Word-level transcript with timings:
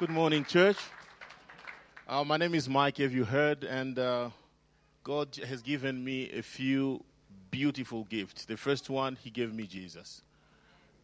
Good 0.00 0.08
morning, 0.08 0.46
church. 0.46 0.78
Uh, 2.08 2.24
my 2.24 2.38
name 2.38 2.54
is 2.54 2.70
Mike, 2.70 2.96
have 2.96 3.12
you 3.12 3.22
heard? 3.22 3.64
And 3.64 3.98
uh, 3.98 4.30
God 5.04 5.36
has 5.46 5.60
given 5.60 6.02
me 6.02 6.30
a 6.30 6.40
few 6.40 7.04
beautiful 7.50 8.04
gifts. 8.04 8.46
The 8.46 8.56
first 8.56 8.88
one, 8.88 9.18
He 9.22 9.28
gave 9.28 9.52
me 9.52 9.66
Jesus. 9.66 10.22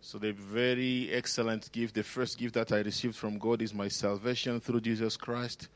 So, 0.00 0.16
the 0.16 0.32
very 0.32 1.10
excellent 1.12 1.70
gift, 1.72 1.94
the 1.94 2.02
first 2.02 2.38
gift 2.38 2.54
that 2.54 2.72
I 2.72 2.78
received 2.78 3.16
from 3.16 3.36
God 3.36 3.60
is 3.60 3.74
my 3.74 3.88
salvation 3.88 4.60
through 4.60 4.80
Jesus 4.80 5.18
Christ. 5.18 5.68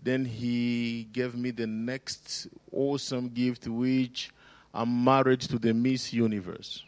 Then 0.00 0.24
He 0.24 1.08
gave 1.12 1.34
me 1.34 1.50
the 1.50 1.66
next 1.66 2.46
awesome 2.70 3.30
gift, 3.30 3.66
which 3.66 4.30
I'm 4.72 5.02
married 5.02 5.40
to 5.40 5.58
the 5.58 5.74
Miss 5.74 6.12
Universe. 6.12 6.84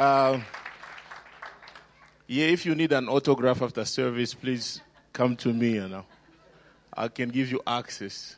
Uh, 0.00 0.40
yeah, 2.26 2.46
if 2.46 2.64
you 2.64 2.74
need 2.74 2.90
an 2.92 3.06
autograph 3.06 3.60
after 3.60 3.84
service, 3.84 4.32
please 4.32 4.80
come 5.12 5.36
to 5.36 5.52
me. 5.52 5.74
You 5.74 5.88
know, 5.88 6.06
I 6.96 7.08
can 7.08 7.28
give 7.28 7.50
you 7.50 7.60
access 7.66 8.36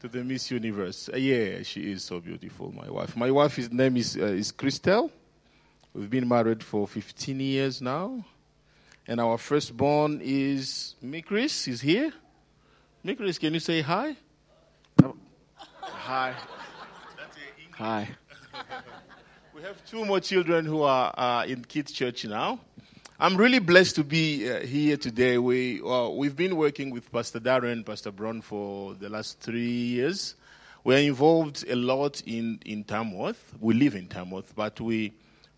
to 0.00 0.06
the 0.06 0.22
Miss 0.22 0.52
Universe. 0.52 1.10
Uh, 1.12 1.16
yeah, 1.16 1.64
she 1.64 1.90
is 1.90 2.04
so 2.04 2.20
beautiful. 2.20 2.70
My 2.70 2.88
wife. 2.88 3.16
My 3.16 3.28
wife's 3.32 3.72
name 3.72 3.96
is 3.96 4.16
uh, 4.16 4.26
is 4.26 4.52
Christelle. 4.52 5.10
We've 5.92 6.08
been 6.08 6.28
married 6.28 6.62
for 6.62 6.86
15 6.86 7.40
years 7.40 7.82
now, 7.82 8.24
and 9.08 9.20
our 9.20 9.36
firstborn 9.36 10.20
is 10.22 10.94
Mikris. 11.04 11.66
Is 11.66 11.80
here. 11.80 12.12
Mikris, 13.04 13.40
can 13.40 13.52
you 13.52 13.58
say 13.58 13.80
hi? 13.80 14.14
Hi. 15.82 16.34
Hi. 17.72 18.08
Have 19.64 19.82
two 19.86 20.04
more 20.04 20.20
children 20.20 20.66
who 20.66 20.82
are 20.82 21.14
uh, 21.16 21.46
in 21.46 21.64
kids' 21.64 21.90
church 21.90 22.26
now. 22.26 22.60
I'm 23.18 23.34
really 23.34 23.60
blessed 23.60 23.94
to 23.94 24.04
be 24.04 24.50
uh, 24.50 24.60
here 24.60 24.98
today. 24.98 25.38
We 25.38 25.80
uh, 25.80 26.10
we've 26.10 26.36
been 26.36 26.56
working 26.56 26.90
with 26.90 27.10
Pastor 27.10 27.40
Darren, 27.40 27.82
Pastor 27.82 28.10
Brown 28.10 28.42
for 28.42 28.92
the 28.92 29.08
last 29.08 29.40
three 29.40 29.62
years. 29.64 30.34
We're 30.84 30.98
involved 30.98 31.64
a 31.66 31.76
lot 31.76 32.20
in 32.26 32.60
in 32.66 32.84
Tamworth. 32.84 33.54
We 33.58 33.72
live 33.72 33.94
in 33.94 34.06
Tamworth, 34.06 34.54
but 34.54 34.78
we 34.82 35.14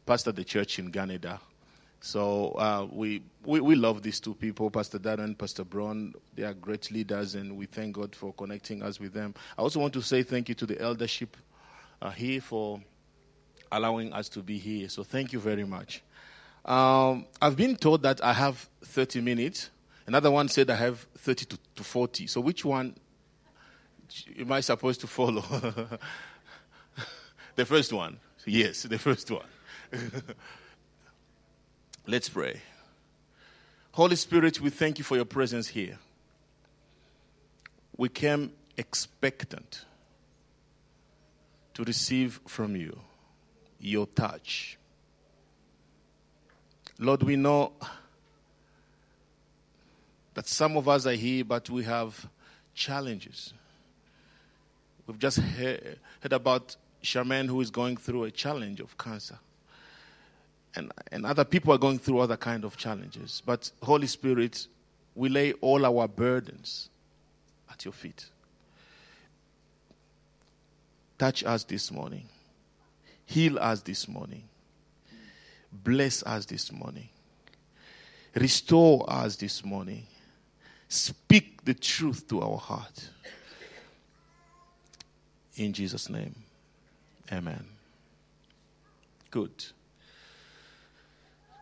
pastor 0.07 0.31
the 0.31 0.45
church 0.45 0.79
in 0.79 0.93
Canada. 0.93 1.41
So 2.01 2.53
uh, 2.53 2.87
we, 2.89 3.25
we 3.45 3.59
we 3.59 3.75
love 3.75 4.03
these 4.05 4.21
two 4.21 4.35
people, 4.35 4.71
Pastor 4.71 5.01
Darren, 5.01 5.37
Pastor 5.37 5.65
Brown. 5.65 6.15
They 6.37 6.45
are 6.45 6.55
great 6.55 6.93
leaders, 6.93 7.35
and 7.35 7.57
we 7.57 7.67
thank 7.67 7.97
God 7.97 8.15
for 8.15 8.33
connecting 8.35 8.85
us 8.85 9.01
with 9.01 9.15
them. 9.15 9.35
I 9.59 9.63
also 9.63 9.81
want 9.81 9.95
to 9.95 10.01
say 10.01 10.23
thank 10.23 10.49
you 10.49 10.55
to 10.55 10.67
the 10.67 10.81
eldership 10.81 11.37
uh, 12.01 12.11
here 12.11 12.41
for 12.41 12.81
allowing 13.71 14.13
us 14.13 14.29
to 14.31 14.41
be 14.41 14.59
here. 14.59 14.89
So 14.89 15.03
thank 15.03 15.33
you 15.33 15.41
very 15.41 15.65
much. 15.65 16.03
Um, 16.65 17.27
I've 17.41 17.57
been 17.57 17.77
told 17.77 18.03
that 18.03 18.23
I 18.23 18.33
have 18.33 18.69
30 18.85 19.21
minutes. 19.21 19.71
Another 20.07 20.31
one 20.31 20.49
said 20.49 20.71
I 20.71 20.77
have 20.77 21.07
30 21.19 21.45
to, 21.47 21.59
to 21.77 21.85
40. 21.85 22.27
So 22.27 22.41
which 22.41 22.65
one 22.65 22.95
am 24.39 24.53
I 24.53 24.61
supposed 24.61 25.01
to 25.03 25.07
follow? 25.07 25.43
the 27.57 27.65
first 27.65 27.93
one. 27.93 28.19
Yes, 28.45 28.83
the 28.83 28.99
first 28.99 29.31
one. 29.31 29.47
Let's 32.07 32.29
pray. 32.29 32.61
Holy 33.93 34.17
Spirit, 34.17 34.61
we 34.61 34.71
thank 34.71 34.99
you 34.99 35.05
for 35.05 35.17
your 35.17 35.25
presence 35.25 35.69
here. 35.69 35.99
We 37.97 38.09
came 38.09 38.53
expectant 38.77 39.85
to 41.75 41.83
receive 41.83 42.41
from 42.47 42.77
you 42.77 43.01
your 43.81 44.07
touch. 44.07 44.79
Lord, 46.99 47.23
we 47.23 47.37
know 47.37 47.73
that 50.35 50.47
some 50.47 50.77
of 50.77 50.89
us 50.89 51.07
are 51.07 51.13
here, 51.13 51.45
but 51.45 51.69
we 51.71 51.85
have 51.85 52.27
challenges. 52.75 53.53
We've 55.07 55.19
just 55.19 55.39
heard, 55.39 55.99
about 56.25 56.77
Charmaine 57.03 57.47
who 57.47 57.61
is 57.61 57.71
going 57.71 57.97
through 57.97 58.25
a 58.25 58.31
challenge 58.31 58.81
of 58.81 58.97
cancer. 58.99 59.39
And, 60.75 60.93
and 61.11 61.25
other 61.25 61.45
people 61.45 61.73
are 61.73 61.79
going 61.79 61.99
through 61.99 62.19
other 62.19 62.37
kind 62.37 62.65
of 62.65 62.77
challenges. 62.77 63.43
But 63.47 63.71
Holy 63.83 64.07
Spirit, 64.07 64.67
we 65.15 65.29
lay 65.29 65.53
all 65.55 65.87
our 65.87 66.09
burdens 66.09 66.91
at 67.71 67.85
your 67.85 67.93
feet. 67.93 68.27
Touch 71.19 71.45
us 71.45 71.65
this 71.65 71.91
morning. 71.91 72.29
Heal 73.27 73.59
us 73.59 73.83
this 73.83 74.09
morning. 74.09 74.45
Bless 75.73 76.23
us 76.23 76.47
this 76.47 76.73
morning. 76.73 77.09
Restore 78.35 79.05
us 79.09 79.37
this 79.37 79.65
morning. 79.65 80.07
Speak 80.89 81.65
the 81.65 81.75
truth 81.75 82.29
to 82.29 82.41
our 82.41 82.57
heart. 82.57 83.11
In 85.57 85.73
Jesus' 85.73 86.09
name. 86.09 86.35
Amen. 87.33 87.65
Good. 89.31 89.67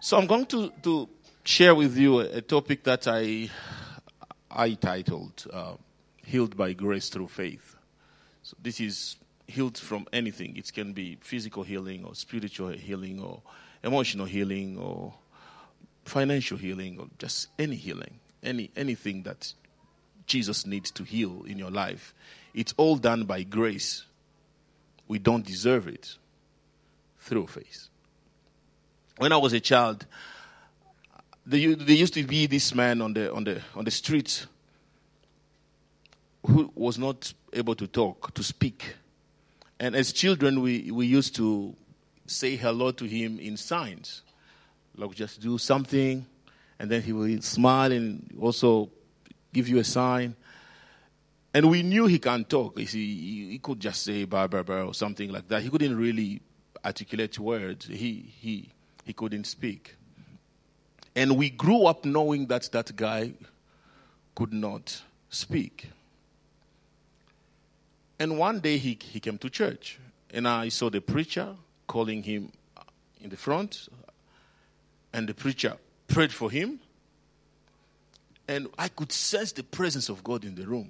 So 0.00 0.19
I'm 0.19 0.26
going 0.26 0.46
to, 0.46 0.70
to 0.82 1.08
share 1.44 1.75
with 1.75 1.96
you 1.96 2.20
a, 2.20 2.25
a 2.25 2.41
topic 2.42 2.84
that 2.84 3.08
I, 3.08 3.48
I 4.50 4.75
titled 4.75 5.46
uh, 5.52 5.75
Healed 6.26 6.56
by 6.56 6.75
Grace 6.75 7.08
Through 7.08 7.28
Faith. 7.28 7.76
So 8.42 8.56
this 8.62 8.81
is 8.81 9.16
healed 9.47 9.78
from 9.78 10.06
anything. 10.12 10.56
It 10.56 10.72
can 10.72 10.93
be 10.93 11.19
physical 11.21 11.62
healing 11.62 12.05
or 12.05 12.15
spiritual 12.15 12.71
healing 12.71 13.21
or 13.21 13.43
emotional 13.82 14.27
healing 14.27 14.78
or 14.78 15.15
financial 16.05 16.56
healing 16.56 16.99
or 16.99 17.06
just 17.19 17.49
any 17.59 17.77
healing, 17.77 18.21
any 18.43 18.71
anything 18.77 19.22
that 19.25 19.53
Jesus 20.27 20.66
needs 20.66 20.91
to 20.93 21.05
heal 21.05 21.44
in 21.47 21.59
your 21.59 21.71
life. 21.71 22.15
It's 22.55 22.75
all 22.77 22.97
done 22.97 23.25
by 23.25 23.43
grace. 23.43 24.05
We 25.09 25.19
don't 25.19 25.44
deserve 25.44 25.87
it 25.88 26.16
through 27.21 27.49
faith. 27.49 27.88
When 29.19 29.32
I 29.32 29.37
was 29.37 29.53
a 29.53 29.61
child, 29.61 30.06
there, 31.47 31.61
used 31.61 32.15
to 32.15 32.22
be 32.25 32.47
this 32.47 32.75
man 32.75 33.03
on 33.03 33.12
the 33.12 33.32
on 33.32 33.44
the 33.44 33.61
on 33.75 33.84
the 33.84 33.91
street 33.91 34.47
who 36.47 36.71
was 36.75 36.99
not 36.99 37.32
able 37.53 37.75
to 37.75 37.87
talk, 37.87 38.32
to 38.34 38.43
speak. 38.43 38.97
And 39.78 39.96
as 39.96 40.12
children, 40.12 40.60
we, 40.60 40.90
we 40.90 41.06
used 41.06 41.34
to 41.36 41.74
say 42.26 42.56
hello 42.56 42.92
to 42.92 43.04
him 43.04 43.38
in 43.38 43.56
signs. 43.56 44.22
Like 44.96 45.14
just 45.14 45.40
do 45.40 45.58
something, 45.58 46.24
and 46.78 46.90
then 46.90 47.02
he 47.02 47.12
will 47.12 47.40
smile 47.42 47.90
and 47.92 48.32
also 48.40 48.90
give 49.52 49.68
you 49.68 49.78
a 49.78 49.84
sign. 49.84 50.36
And 51.52 51.70
we 51.70 51.82
knew 51.82 52.06
he 52.06 52.18
can't 52.18 52.48
talk. 52.48 52.78
You 52.78 52.86
see, 52.86 53.50
he 53.50 53.58
could 53.58 53.80
just 53.80 54.02
say 54.02 54.24
blah, 54.24 54.46
blah, 54.46 54.62
blah, 54.62 54.82
or 54.82 54.94
something 54.94 55.30
like 55.30 55.48
that. 55.48 55.62
He 55.62 55.70
couldn't 55.70 55.96
really 55.96 56.40
articulate 56.84 57.38
words. 57.38 57.86
He, 57.86 58.32
he, 58.40 58.70
he 59.04 59.12
couldn't 59.12 59.44
speak. 59.44 59.96
And 61.16 61.36
we 61.36 61.50
grew 61.50 61.86
up 61.86 62.04
knowing 62.04 62.46
that 62.48 62.68
that 62.72 62.94
guy 62.96 63.34
could 64.34 64.52
not 64.52 65.02
speak. 65.28 65.90
And 68.24 68.38
one 68.38 68.60
day 68.60 68.78
he, 68.78 68.98
he 69.02 69.20
came 69.20 69.36
to 69.36 69.50
church, 69.50 69.98
and 70.32 70.48
I 70.48 70.70
saw 70.70 70.88
the 70.88 71.02
preacher 71.02 71.54
calling 71.86 72.22
him 72.22 72.52
in 73.20 73.28
the 73.28 73.36
front, 73.36 73.86
and 75.12 75.28
the 75.28 75.34
preacher 75.34 75.76
prayed 76.08 76.32
for 76.32 76.50
him. 76.50 76.80
And 78.48 78.68
I 78.78 78.88
could 78.88 79.12
sense 79.12 79.52
the 79.52 79.62
presence 79.62 80.08
of 80.08 80.24
God 80.24 80.42
in 80.42 80.54
the 80.54 80.66
room. 80.66 80.88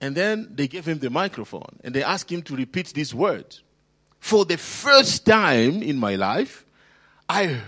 And 0.00 0.16
then 0.16 0.48
they 0.52 0.66
gave 0.66 0.84
him 0.84 0.98
the 0.98 1.10
microphone 1.10 1.78
and 1.84 1.94
they 1.94 2.02
asked 2.02 2.32
him 2.32 2.42
to 2.42 2.56
repeat 2.56 2.88
these 2.88 3.14
words. 3.14 3.62
For 4.18 4.44
the 4.44 4.58
first 4.58 5.24
time 5.24 5.80
in 5.80 5.96
my 5.96 6.16
life, 6.16 6.66
I 7.28 7.60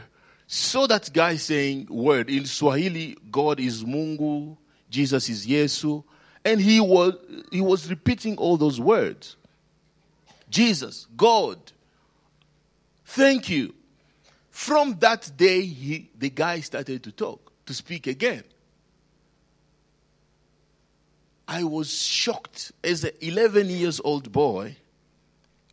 saw 0.48 0.88
that 0.88 1.12
guy 1.12 1.36
saying 1.36 1.86
word 1.90 2.28
in 2.28 2.44
Swahili, 2.44 3.16
God 3.30 3.60
is 3.60 3.84
Mungu, 3.84 4.56
Jesus 4.90 5.28
is 5.28 5.46
Yesu, 5.46 6.02
and 6.44 6.60
he 6.60 6.80
was, 6.80 7.14
he 7.50 7.60
was 7.60 7.88
repeating 7.88 8.36
all 8.36 8.56
those 8.56 8.80
words 8.80 9.36
Jesus, 10.50 11.06
God, 11.16 11.58
thank 13.04 13.48
you. 13.48 13.74
From 14.50 14.96
that 15.00 15.32
day, 15.36 15.62
he, 15.62 16.10
the 16.16 16.30
guy 16.30 16.60
started 16.60 17.02
to 17.02 17.10
talk, 17.10 17.52
to 17.66 17.74
speak 17.74 18.06
again. 18.06 18.44
I 21.48 21.64
was 21.64 21.92
shocked 21.92 22.70
as 22.84 23.02
an 23.02 23.10
11 23.20 23.68
years 23.68 24.00
old 24.04 24.30
boy 24.30 24.76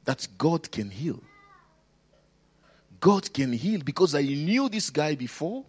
that 0.06 0.28
God 0.38 0.72
can 0.72 0.90
heal. 0.90 1.22
God 3.00 3.32
can 3.34 3.54
heal 3.54 3.82
because 3.84 4.16
I 4.16 4.22
knew 4.24 4.68
this 4.68 4.90
guy 4.90 5.16
before. 5.16 5.64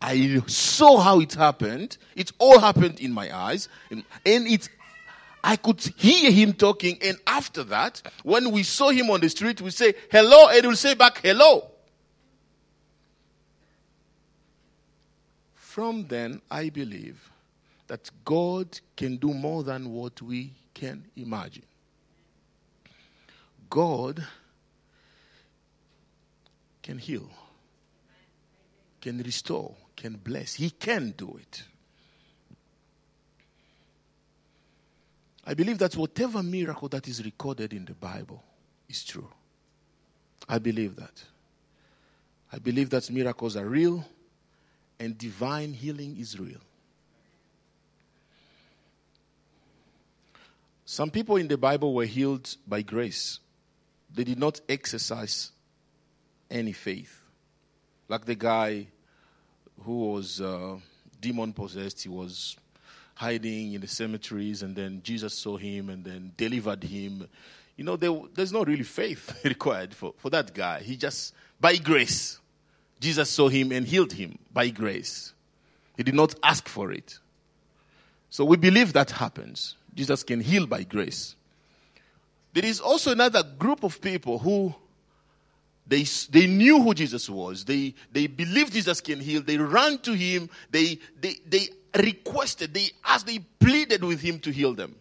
I 0.00 0.40
saw 0.46 0.98
how 0.98 1.20
it 1.20 1.34
happened. 1.34 1.98
It 2.14 2.32
all 2.38 2.58
happened 2.58 3.00
in 3.00 3.12
my 3.12 3.34
eyes. 3.36 3.68
And 3.90 4.04
it, 4.24 4.68
I 5.42 5.56
could 5.56 5.80
hear 5.96 6.30
him 6.30 6.52
talking, 6.52 6.98
and 7.02 7.16
after 7.26 7.64
that, 7.64 8.02
when 8.22 8.50
we 8.50 8.62
saw 8.62 8.90
him 8.90 9.10
on 9.10 9.20
the 9.20 9.28
street, 9.28 9.60
we 9.60 9.70
say 9.70 9.94
hello, 10.10 10.48
and 10.48 10.62
he'll 10.62 10.76
say 10.76 10.94
back 10.94 11.20
hello. 11.22 11.70
From 15.54 16.06
then, 16.06 16.42
I 16.50 16.70
believe 16.70 17.30
that 17.86 18.10
God 18.24 18.80
can 18.96 19.16
do 19.16 19.32
more 19.32 19.62
than 19.62 19.90
what 19.92 20.20
we 20.20 20.52
can 20.74 21.04
imagine. 21.16 21.64
God 23.70 24.24
can 26.82 26.98
heal, 26.98 27.30
can 29.00 29.18
restore, 29.18 29.74
can 29.98 30.14
bless. 30.14 30.54
He 30.54 30.70
can 30.70 31.12
do 31.16 31.36
it. 31.40 31.64
I 35.44 35.54
believe 35.54 35.78
that 35.78 35.96
whatever 35.96 36.42
miracle 36.42 36.88
that 36.90 37.08
is 37.08 37.24
recorded 37.24 37.72
in 37.72 37.84
the 37.84 37.94
Bible 37.94 38.42
is 38.88 39.04
true. 39.04 39.28
I 40.48 40.58
believe 40.58 40.94
that. 40.96 41.24
I 42.52 42.58
believe 42.58 42.90
that 42.90 43.10
miracles 43.10 43.56
are 43.56 43.66
real 43.66 44.04
and 45.00 45.18
divine 45.18 45.72
healing 45.72 46.16
is 46.18 46.38
real. 46.38 46.60
Some 50.84 51.10
people 51.10 51.36
in 51.36 51.48
the 51.48 51.58
Bible 51.58 51.92
were 51.92 52.06
healed 52.06 52.56
by 52.66 52.82
grace, 52.82 53.40
they 54.14 54.24
did 54.24 54.38
not 54.38 54.60
exercise 54.68 55.50
any 56.50 56.72
faith. 56.72 57.20
Like 58.08 58.24
the 58.24 58.34
guy 58.34 58.86
who 59.84 60.12
was 60.12 60.40
uh, 60.40 60.76
demon 61.20 61.52
possessed, 61.52 62.02
he 62.02 62.08
was 62.08 62.56
hiding 63.14 63.72
in 63.72 63.80
the 63.80 63.88
cemeteries, 63.88 64.62
and 64.62 64.76
then 64.76 65.00
Jesus 65.02 65.34
saw 65.34 65.56
him 65.56 65.90
and 65.90 66.04
then 66.04 66.32
delivered 66.36 66.84
him. 66.84 67.28
You 67.76 67.84
know, 67.84 67.96
there, 67.96 68.12
there's 68.34 68.52
not 68.52 68.68
really 68.68 68.84
faith 68.84 69.40
required 69.44 69.94
for, 69.94 70.14
for 70.18 70.30
that 70.30 70.54
guy. 70.54 70.80
He 70.80 70.96
just, 70.96 71.34
by 71.60 71.76
grace, 71.76 72.38
Jesus 73.00 73.30
saw 73.30 73.48
him 73.48 73.72
and 73.72 73.86
healed 73.86 74.12
him 74.12 74.38
by 74.52 74.68
grace. 74.70 75.32
He 75.96 76.02
did 76.02 76.14
not 76.14 76.34
ask 76.42 76.68
for 76.68 76.92
it. 76.92 77.18
So 78.30 78.44
we 78.44 78.56
believe 78.56 78.92
that 78.92 79.10
happens. 79.10 79.76
Jesus 79.94 80.22
can 80.22 80.40
heal 80.40 80.66
by 80.66 80.84
grace. 80.84 81.34
There 82.52 82.64
is 82.64 82.80
also 82.80 83.12
another 83.12 83.42
group 83.42 83.82
of 83.82 84.00
people 84.00 84.38
who 84.38 84.74
they, 85.88 86.02
they 86.30 86.46
knew 86.46 86.82
who 86.82 86.92
Jesus 86.94 87.28
was. 87.28 87.64
They, 87.64 87.94
they 88.12 88.26
believed 88.26 88.74
Jesus 88.74 89.00
can 89.00 89.20
heal. 89.20 89.42
They 89.42 89.56
ran 89.56 89.98
to 90.00 90.12
him. 90.12 90.50
They, 90.70 90.98
they, 91.18 91.36
they 91.46 91.68
requested, 91.96 92.74
they 92.74 92.90
asked, 93.04 93.26
they 93.26 93.38
pleaded 93.38 94.04
with 94.04 94.20
him 94.20 94.38
to 94.40 94.50
heal 94.50 94.74
them. 94.74 94.94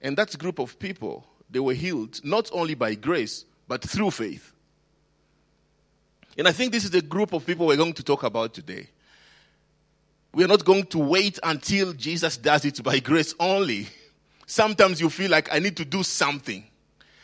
And 0.00 0.16
that 0.16 0.36
group 0.38 0.58
of 0.58 0.78
people, 0.78 1.26
they 1.50 1.58
were 1.58 1.74
healed 1.74 2.20
not 2.22 2.50
only 2.52 2.74
by 2.74 2.94
grace, 2.94 3.44
but 3.66 3.82
through 3.82 4.12
faith. 4.12 4.52
And 6.36 6.46
I 6.46 6.52
think 6.52 6.72
this 6.72 6.84
is 6.84 6.90
the 6.90 7.02
group 7.02 7.32
of 7.32 7.44
people 7.44 7.66
we're 7.66 7.76
going 7.76 7.94
to 7.94 8.04
talk 8.04 8.22
about 8.22 8.54
today. 8.54 8.86
We 10.32 10.44
are 10.44 10.48
not 10.48 10.64
going 10.64 10.84
to 10.86 10.98
wait 10.98 11.38
until 11.42 11.94
Jesus 11.94 12.36
does 12.36 12.64
it 12.64 12.82
by 12.82 13.00
grace 13.00 13.34
only. 13.40 13.88
Sometimes 14.46 15.00
you 15.00 15.10
feel 15.10 15.30
like 15.30 15.52
I 15.52 15.58
need 15.58 15.76
to 15.78 15.84
do 15.84 16.02
something. 16.02 16.64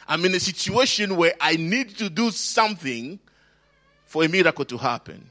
I'm 0.07 0.25
in 0.25 0.35
a 0.35 0.41
situation 0.41 1.17
where 1.17 1.35
I 1.41 1.57
need 1.57 1.97
to 1.99 2.11
do 2.11 2.31
something 2.31 3.19
for 4.07 4.25
a 4.25 4.29
miracle 4.29 4.65
to 4.67 4.77
happen. 4.77 5.31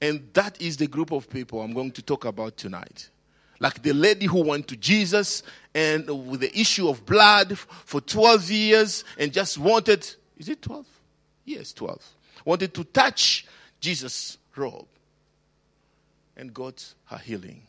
And 0.00 0.28
that 0.32 0.60
is 0.62 0.76
the 0.76 0.86
group 0.86 1.10
of 1.10 1.28
people 1.28 1.60
I'm 1.60 1.72
going 1.72 1.90
to 1.92 2.02
talk 2.02 2.24
about 2.24 2.56
tonight. 2.56 3.10
Like 3.60 3.82
the 3.82 3.92
lady 3.92 4.26
who 4.26 4.44
went 4.44 4.68
to 4.68 4.76
Jesus 4.76 5.42
and 5.74 6.08
with 6.28 6.40
the 6.40 6.58
issue 6.58 6.88
of 6.88 7.04
blood 7.04 7.58
for 7.58 8.00
12 8.00 8.50
years 8.50 9.04
and 9.18 9.32
just 9.32 9.58
wanted, 9.58 10.08
is 10.36 10.48
it 10.48 10.62
12? 10.62 10.86
Yes, 11.44 11.72
12. 11.72 12.00
Wanted 12.44 12.72
to 12.74 12.84
touch 12.84 13.46
Jesus' 13.80 14.38
robe 14.54 14.86
and 16.36 16.54
got 16.54 16.94
her 17.06 17.18
healing. 17.18 17.62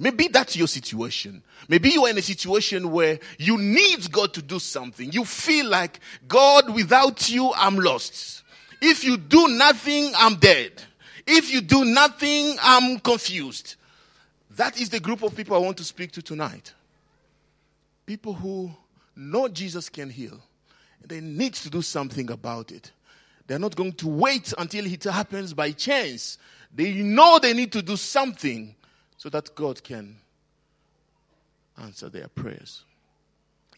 Maybe 0.00 0.28
that's 0.28 0.56
your 0.56 0.66
situation. 0.66 1.42
Maybe 1.68 1.90
you 1.90 2.06
are 2.06 2.10
in 2.10 2.16
a 2.16 2.22
situation 2.22 2.90
where 2.90 3.18
you 3.38 3.58
need 3.58 4.10
God 4.10 4.32
to 4.32 4.40
do 4.40 4.58
something. 4.58 5.12
You 5.12 5.26
feel 5.26 5.66
like, 5.66 6.00
God, 6.26 6.74
without 6.74 7.28
you, 7.28 7.52
I'm 7.54 7.76
lost. 7.76 8.42
If 8.80 9.04
you 9.04 9.18
do 9.18 9.46
nothing, 9.48 10.10
I'm 10.16 10.36
dead. 10.36 10.82
If 11.26 11.52
you 11.52 11.60
do 11.60 11.84
nothing, 11.84 12.56
I'm 12.62 12.98
confused. 12.98 13.74
That 14.56 14.80
is 14.80 14.88
the 14.88 15.00
group 15.00 15.22
of 15.22 15.36
people 15.36 15.54
I 15.54 15.60
want 15.60 15.76
to 15.76 15.84
speak 15.84 16.12
to 16.12 16.22
tonight. 16.22 16.72
People 18.06 18.32
who 18.32 18.70
know 19.14 19.48
Jesus 19.48 19.90
can 19.90 20.08
heal. 20.08 20.40
They 21.06 21.20
need 21.20 21.52
to 21.54 21.68
do 21.68 21.82
something 21.82 22.30
about 22.30 22.72
it. 22.72 22.90
They're 23.46 23.58
not 23.58 23.76
going 23.76 23.92
to 23.92 24.08
wait 24.08 24.54
until 24.56 24.86
it 24.86 25.04
happens 25.04 25.52
by 25.52 25.72
chance. 25.72 26.38
They 26.74 26.94
know 26.94 27.38
they 27.38 27.52
need 27.52 27.72
to 27.72 27.82
do 27.82 27.96
something 27.96 28.74
so 29.20 29.28
that 29.28 29.54
God 29.54 29.84
can 29.84 30.16
answer 31.76 32.08
their 32.08 32.28
prayers. 32.28 32.84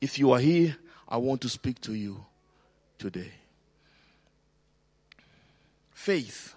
If 0.00 0.16
you 0.16 0.30
are 0.30 0.38
here, 0.38 0.76
I 1.08 1.16
want 1.16 1.40
to 1.40 1.48
speak 1.48 1.80
to 1.80 1.94
you 1.94 2.24
today. 2.96 3.32
Faith 5.90 6.54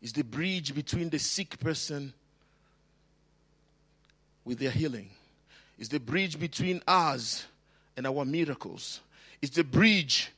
is 0.00 0.12
the 0.12 0.22
bridge 0.22 0.72
between 0.72 1.10
the 1.10 1.18
sick 1.18 1.58
person 1.58 2.12
with 4.44 4.60
their 4.60 4.70
healing. 4.70 5.10
It's 5.80 5.88
the 5.88 5.98
bridge 5.98 6.38
between 6.38 6.80
us 6.86 7.44
and 7.96 8.06
our 8.06 8.24
miracles. 8.24 9.00
It's 9.42 9.56
the 9.56 9.64
bridge 9.64 10.30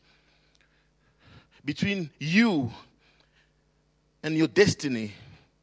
between 1.67 2.09
you 2.19 2.73
and 4.23 4.39
your 4.39 4.49
destiny, 4.49 5.13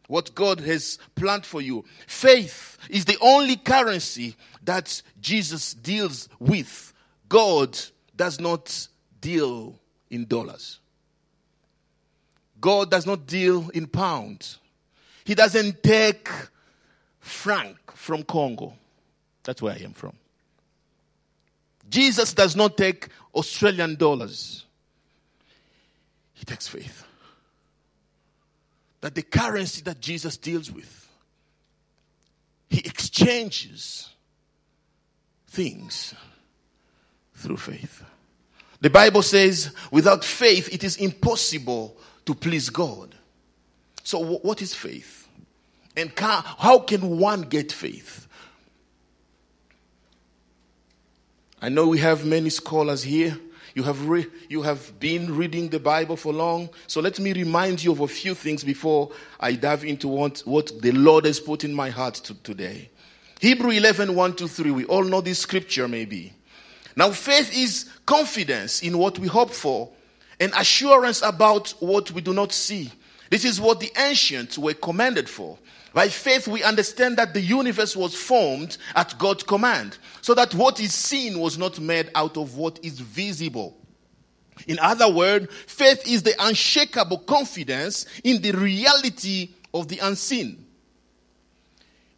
what 0.08 0.34
God 0.34 0.62
has 0.62 0.98
planned 1.16 1.46
for 1.46 1.62
you. 1.62 1.86
Faith 2.08 2.78
is 2.90 3.06
the 3.06 3.18
only 3.22 3.58
currency 3.58 4.36
that 4.64 5.02
Jesus 5.22 5.74
deals 5.74 6.30
with. 6.40 6.94
God 7.30 7.78
does 8.16 8.40
not 8.40 8.88
deal 9.22 9.78
in 10.10 10.26
dollars. 10.26 10.80
God 12.60 12.90
does 12.90 13.06
not 13.06 13.28
deal 13.28 13.70
in 13.70 13.86
pounds. 13.86 14.60
He 15.26 15.36
doesn't 15.36 15.84
take 15.84 16.30
franc 17.20 17.78
from 17.94 18.24
Congo. 18.24 18.74
That's 19.44 19.62
where 19.62 19.74
I 19.74 19.84
am 19.84 19.94
from. 19.94 20.14
Jesus 21.90 22.34
does 22.34 22.56
not 22.56 22.78
take 22.78 23.10
Australian 23.36 23.96
dollars. 23.96 24.66
He 26.34 26.46
takes 26.46 26.68
faith 26.68 27.07
that 29.02 29.16
the 29.16 29.22
currency 29.22 29.82
that 29.84 30.00
Jesus 30.02 30.38
deals 30.38 30.72
with, 30.72 31.08
he 32.70 32.80
exchanges 32.80 34.10
things 35.48 36.14
through 37.36 37.58
faith. 37.58 38.04
The 38.82 38.90
Bible 38.90 39.22
says, 39.22 39.74
without 39.92 40.24
faith, 40.24 40.74
it 40.74 40.84
is 40.84 40.98
impossible 40.98 41.98
to 42.26 42.36
please 42.36 42.70
God. 42.70 43.16
So, 44.04 44.20
what 44.20 44.62
is 44.62 44.74
faith? 44.74 45.28
And 45.96 46.12
how 46.18 46.80
can 46.80 47.18
one 47.18 47.42
get 47.42 47.72
faith? 47.72 48.28
I 51.60 51.70
know 51.70 51.88
we 51.88 51.98
have 52.00 52.24
many 52.24 52.50
scholars 52.50 53.02
here 53.02 53.38
you 53.78 53.84
have, 53.84 54.10
re- 54.10 54.26
you 54.50 54.64
have 54.64 55.00
been 55.00 55.38
reading 55.38 55.70
the 55.70 55.80
Bible 55.80 56.18
for 56.18 56.34
long. 56.34 56.68
So 56.88 57.00
let 57.00 57.20
me 57.20 57.32
remind 57.32 57.84
you 57.84 57.92
of 57.92 58.00
a 58.00 58.08
few 58.08 58.34
things 58.34 58.64
before 58.64 59.12
I 59.40 59.54
dive 59.54 59.86
into 59.86 60.08
what, 60.08 60.40
what 60.46 60.72
the 60.82 60.92
Lord 60.94 61.26
has 61.26 61.40
put 61.40 61.64
in 61.64 61.76
my 61.76 61.92
heart 61.92 62.16
to, 62.16 62.34
today. 62.42 62.90
Hebrew 63.40 63.70
11, 63.70 64.16
1 64.16 64.36
to 64.38 64.48
3. 64.48 64.72
We 64.72 64.86
all 64.86 65.04
know 65.04 65.22
this 65.22 65.38
scripture, 65.38 65.88
maybe. 65.88 66.34
Now, 66.96 67.12
faith 67.12 67.56
is 67.56 67.88
confidence 68.08 68.82
in 68.82 68.98
what 68.98 69.20
we 69.20 69.28
hope 69.28 69.52
for 69.52 69.92
and 70.40 70.52
assurance 70.58 71.22
about 71.22 71.70
what 71.80 72.10
we 72.10 72.22
do 72.22 72.34
not 72.34 72.54
see. 72.54 72.92
This 73.30 73.46
is 73.46 73.62
what 73.62 73.80
the 73.80 73.92
ancients 73.96 74.58
were 74.58 74.74
commanded 74.74 75.30
for. 75.30 75.56
By 75.98 76.10
faith, 76.10 76.48
we 76.48 76.62
understand 76.62 77.18
that 77.18 77.34
the 77.34 77.42
universe 77.42 77.96
was 77.96 78.14
formed 78.14 78.78
at 78.96 79.18
God's 79.18 79.42
command, 79.42 79.98
so 80.22 80.36
that 80.36 80.54
what 80.54 80.80
is 80.80 80.94
seen 80.94 81.40
was 81.40 81.58
not 81.58 81.80
made 81.80 82.12
out 82.14 82.38
of 82.38 82.56
what 82.56 82.80
is 82.84 83.00
visible. 83.00 83.76
In 84.68 84.78
other 84.78 85.12
words, 85.12 85.48
faith 85.66 86.08
is 86.08 86.22
the 86.22 86.36
unshakable 86.38 87.18
confidence 87.18 88.06
in 88.24 88.44
the 88.44 88.52
reality 88.52 89.50
of 89.74 89.88
the 89.88 89.98
unseen. 89.98 90.68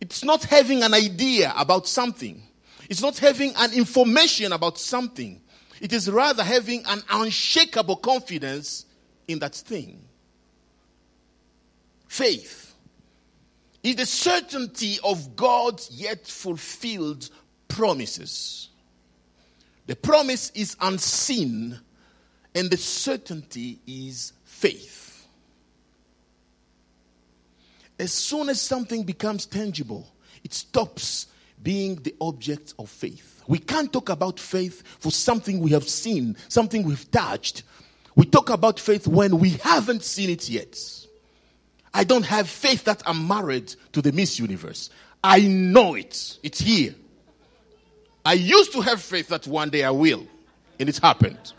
It's 0.02 0.26
not 0.26 0.44
having 0.44 0.84
an 0.84 0.94
idea 0.94 1.54
about 1.56 1.88
something, 1.88 2.44
it's 2.90 3.02
not 3.02 3.18
having 3.18 3.54
an 3.56 3.72
information 3.72 4.52
about 4.52 4.78
something. 4.78 5.40
It 5.80 5.94
is 5.94 6.12
rather 6.12 6.44
having 6.44 6.84
an 6.86 7.02
unshakable 7.10 7.96
confidence 7.96 8.86
in 9.30 9.40
that 9.40 9.56
thing. 9.56 10.02
Faith 12.10 12.69
is 13.84 13.96
the 13.96 14.06
certainty 14.06 14.98
of 15.04 15.36
God's 15.36 15.90
yet 15.92 16.28
fulfilled 16.28 17.30
promises. 17.68 18.70
The 19.88 19.96
promise 19.96 20.52
is 20.54 20.76
unseen, 20.82 21.80
and 22.54 22.70
the 22.70 22.78
certainty 22.78 23.80
is 23.88 24.34
faith. 24.44 25.28
As 27.98 28.14
soon 28.14 28.50
as 28.50 28.62
something 28.62 29.04
becomes 29.04 29.46
tangible, 29.46 30.08
it 30.44 30.54
stops 30.54 31.28
being 31.62 31.96
the 31.96 32.16
object 32.22 32.74
of 32.80 32.90
faith. 32.90 33.44
We 33.48 33.60
can't 33.60 33.92
talk 33.92 34.10
about 34.10 34.40
faith 34.40 34.84
for 35.00 35.12
something 35.12 35.60
we 35.60 35.72
have 35.72 35.88
seen, 35.88 36.38
something 36.48 36.84
we've 36.84 37.10
touched. 37.12 37.64
We 38.16 38.26
talk 38.26 38.50
about 38.50 38.80
faith 38.80 39.08
when 39.08 39.40
we 39.40 39.52
haven't 39.52 40.04
seen 40.04 40.30
it 40.30 40.48
yet. 40.50 40.78
I 41.94 42.04
don't 42.04 42.26
have 42.26 42.50
faith 42.50 42.84
that 42.86 43.02
I'm 43.06 43.28
married 43.28 43.76
to 43.94 44.02
the 44.02 44.12
Miss 44.12 44.40
Universe. 44.40 44.90
I 45.24 45.42
know 45.42 45.96
it. 45.96 46.38
It's 46.44 46.60
here. 46.60 46.96
I 48.24 48.34
used 48.34 48.74
to 48.74 48.82
have 48.82 49.02
faith 49.02 49.30
that 49.30 49.48
one 49.48 49.70
day 49.70 49.84
I 49.84 49.92
will, 49.92 50.26
and 50.80 50.88
it's 50.88 51.00
happened. 51.00 51.54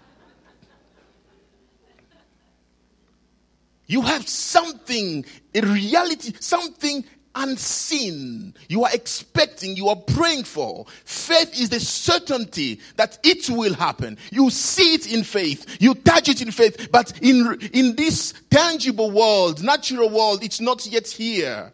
You 3.86 4.02
have 4.02 4.28
something, 4.28 5.24
a 5.52 5.62
reality, 5.62 6.32
something 6.38 7.04
unseen. 7.34 8.54
You 8.68 8.84
are 8.84 8.90
expecting, 8.92 9.76
you 9.76 9.88
are 9.88 9.96
praying 9.96 10.44
for. 10.44 10.86
Faith 11.04 11.58
is 11.60 11.68
the 11.68 11.80
certainty 11.80 12.80
that 12.96 13.18
it 13.22 13.48
will 13.50 13.74
happen. 13.74 14.18
You 14.30 14.50
see 14.50 14.94
it 14.94 15.12
in 15.12 15.24
faith, 15.24 15.76
you 15.80 15.94
touch 15.94 16.28
it 16.28 16.42
in 16.42 16.50
faith, 16.50 16.88
but 16.90 17.12
in, 17.20 17.58
in 17.72 17.96
this 17.96 18.34
tangible 18.50 19.10
world, 19.10 19.62
natural 19.62 20.08
world, 20.08 20.42
it's 20.42 20.60
not 20.60 20.86
yet 20.86 21.08
here. 21.08 21.72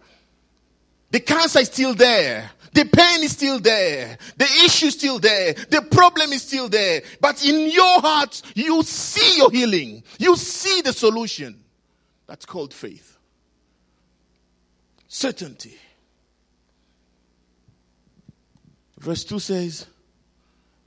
The 1.11 1.21
cancer 1.21 1.61
is 1.61 1.69
still 1.69 1.95
there. 1.95 2.51
The 2.73 2.85
pain 2.85 3.23
is 3.23 3.33
still 3.33 3.59
there. 3.59 4.19
The 4.37 4.45
issue 4.45 4.87
is 4.87 4.95
still 4.95 5.19
there. 5.19 5.55
The 5.55 5.81
problem 5.91 6.33
is 6.33 6.43
still 6.43 6.69
there. 6.69 7.03
But 7.23 7.43
in 7.43 7.71
your 7.71 8.01
heart, 8.01 8.43
you 8.55 8.83
see 8.83 9.39
your 9.39 9.51
healing. 9.51 10.03
You 10.19 10.37
see 10.37 10.83
the 10.83 10.93
solution. 10.93 11.65
That's 12.27 12.45
called 12.45 12.75
faith 12.75 13.16
certainty. 15.17 15.75
Verse 18.99 19.25
2 19.25 19.39
says, 19.39 19.87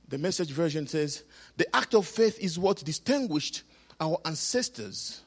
the 0.08 0.18
message 0.18 0.52
version 0.52 0.86
says, 0.86 1.24
the 1.56 1.74
act 1.74 1.94
of 1.94 2.06
faith 2.06 2.38
is 2.38 2.58
what 2.58 2.84
distinguished 2.84 3.64
our 4.00 4.18
ancestors, 4.24 5.22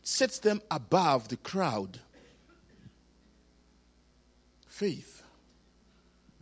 it 0.00 0.08
sets 0.08 0.40
them 0.40 0.60
above 0.70 1.28
the 1.28 1.36
crowd. 1.36 2.00
Faith 4.66 5.22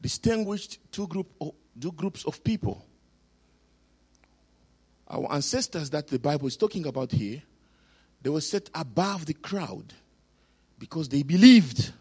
distinguished 0.00 0.78
two, 0.90 1.06
group 1.08 1.30
two 1.78 1.92
groups 1.92 2.24
of 2.24 2.42
people. 2.42 2.86
Our 5.08 5.30
ancestors 5.32 5.90
that 5.90 6.08
the 6.08 6.18
Bible 6.18 6.46
is 6.46 6.56
talking 6.56 6.86
about 6.86 7.12
here, 7.12 7.42
they 8.22 8.30
were 8.30 8.40
set 8.40 8.70
above 8.74 9.26
the 9.26 9.34
crowd 9.34 9.92
because 10.78 11.08
they 11.08 11.22
believed 11.22 11.92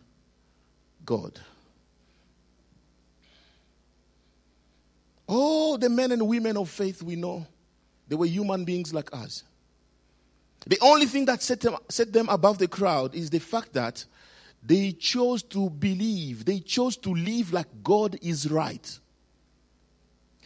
God. 1.05 1.39
All 5.25 5.77
the 5.77 5.89
men 5.89 6.11
and 6.11 6.27
women 6.27 6.55
of 6.57 6.69
faith 6.69 7.01
we 7.01 7.15
know, 7.15 7.45
they 8.07 8.15
were 8.15 8.25
human 8.25 8.63
beings 8.63 8.93
like 8.93 9.13
us. 9.13 9.43
The 10.65 10.77
only 10.81 11.05
thing 11.05 11.25
that 11.25 11.41
set 11.41 11.61
them, 11.61 11.75
set 11.89 12.11
them 12.11 12.29
above 12.29 12.57
the 12.57 12.67
crowd 12.67 13.15
is 13.15 13.29
the 13.29 13.39
fact 13.39 13.73
that 13.73 14.03
they 14.63 14.91
chose 14.91 15.43
to 15.43 15.69
believe, 15.69 16.45
they 16.45 16.59
chose 16.59 16.97
to 16.97 17.13
live 17.13 17.53
like 17.53 17.67
God 17.83 18.17
is 18.21 18.49
right. 18.49 18.99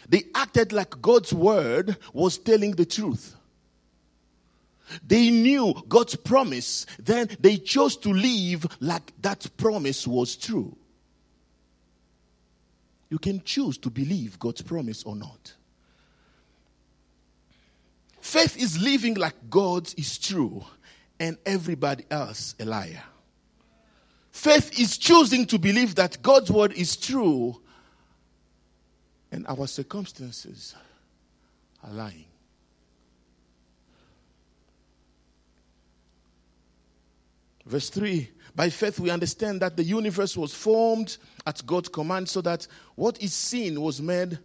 They 0.10 0.24
acted 0.36 0.74
like 0.74 1.02
God's 1.02 1.34
word 1.34 1.98
was 2.14 2.38
telling 2.38 2.72
the 2.72 2.86
truth. 2.86 3.36
They 5.06 5.30
knew 5.30 5.74
God's 5.88 6.16
promise, 6.16 6.86
then 7.00 7.30
they 7.40 7.58
chose 7.58 7.96
to 7.98 8.10
live 8.10 8.66
like 8.80 9.14
that 9.22 9.48
promise 9.58 10.08
was 10.08 10.36
true. 10.36 10.76
You 13.10 13.20
can 13.20 13.42
choose 13.44 13.78
to 13.80 13.90
believe 13.90 14.40
God's 14.40 14.62
promise 14.62 15.04
or 15.04 15.16
not. 15.16 15.54
Faith 18.22 18.56
is 18.56 18.82
living 18.82 19.16
like 19.16 19.34
God 19.50 19.94
is 19.98 20.18
true 20.18 20.64
and 21.20 21.38
everybody 21.46 22.06
else 22.10 22.56
a 22.60 22.66
liar. 22.66 23.04
Faith 24.32 24.80
is 24.80 24.98
choosing 24.98 25.46
to 25.48 25.60
believe 25.60 25.96
that 25.96 26.22
God's 26.22 26.50
word 26.50 26.72
is 26.74 26.96
true 26.96 27.60
and 29.32 29.46
our 29.48 29.68
circumstances 29.68 30.74
are 31.84 31.92
lying. 31.92 32.31
Verse 37.66 37.90
3 37.90 38.30
By 38.56 38.70
faith, 38.70 39.00
we 39.00 39.10
understand 39.10 39.62
that 39.62 39.78
the 39.78 39.84
universe 39.84 40.36
was 40.36 40.54
formed 40.54 41.18
at 41.46 41.66
God's 41.66 41.90
command, 41.90 42.30
so 42.30 42.42
that 42.42 42.68
what 42.96 43.22
is 43.22 43.34
seen 43.34 43.80
was 43.80 44.02
made 44.02 44.38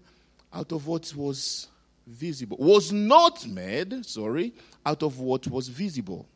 out 0.53 0.73
of 0.73 0.87
what 0.87 1.13
was 1.15 1.69
visible. 2.07 2.57
Was 2.59 2.93
not 2.93 3.47
made, 3.47 4.05
sorry, 4.07 4.53
out 4.85 5.03
of 5.03 5.19
what 5.19 5.47
was 5.47 5.69
visible. 5.69 6.27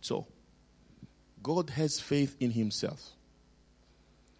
So, 0.00 0.26
God 1.42 1.70
has 1.70 2.00
faith 2.00 2.36
in 2.40 2.50
Himself. 2.50 3.12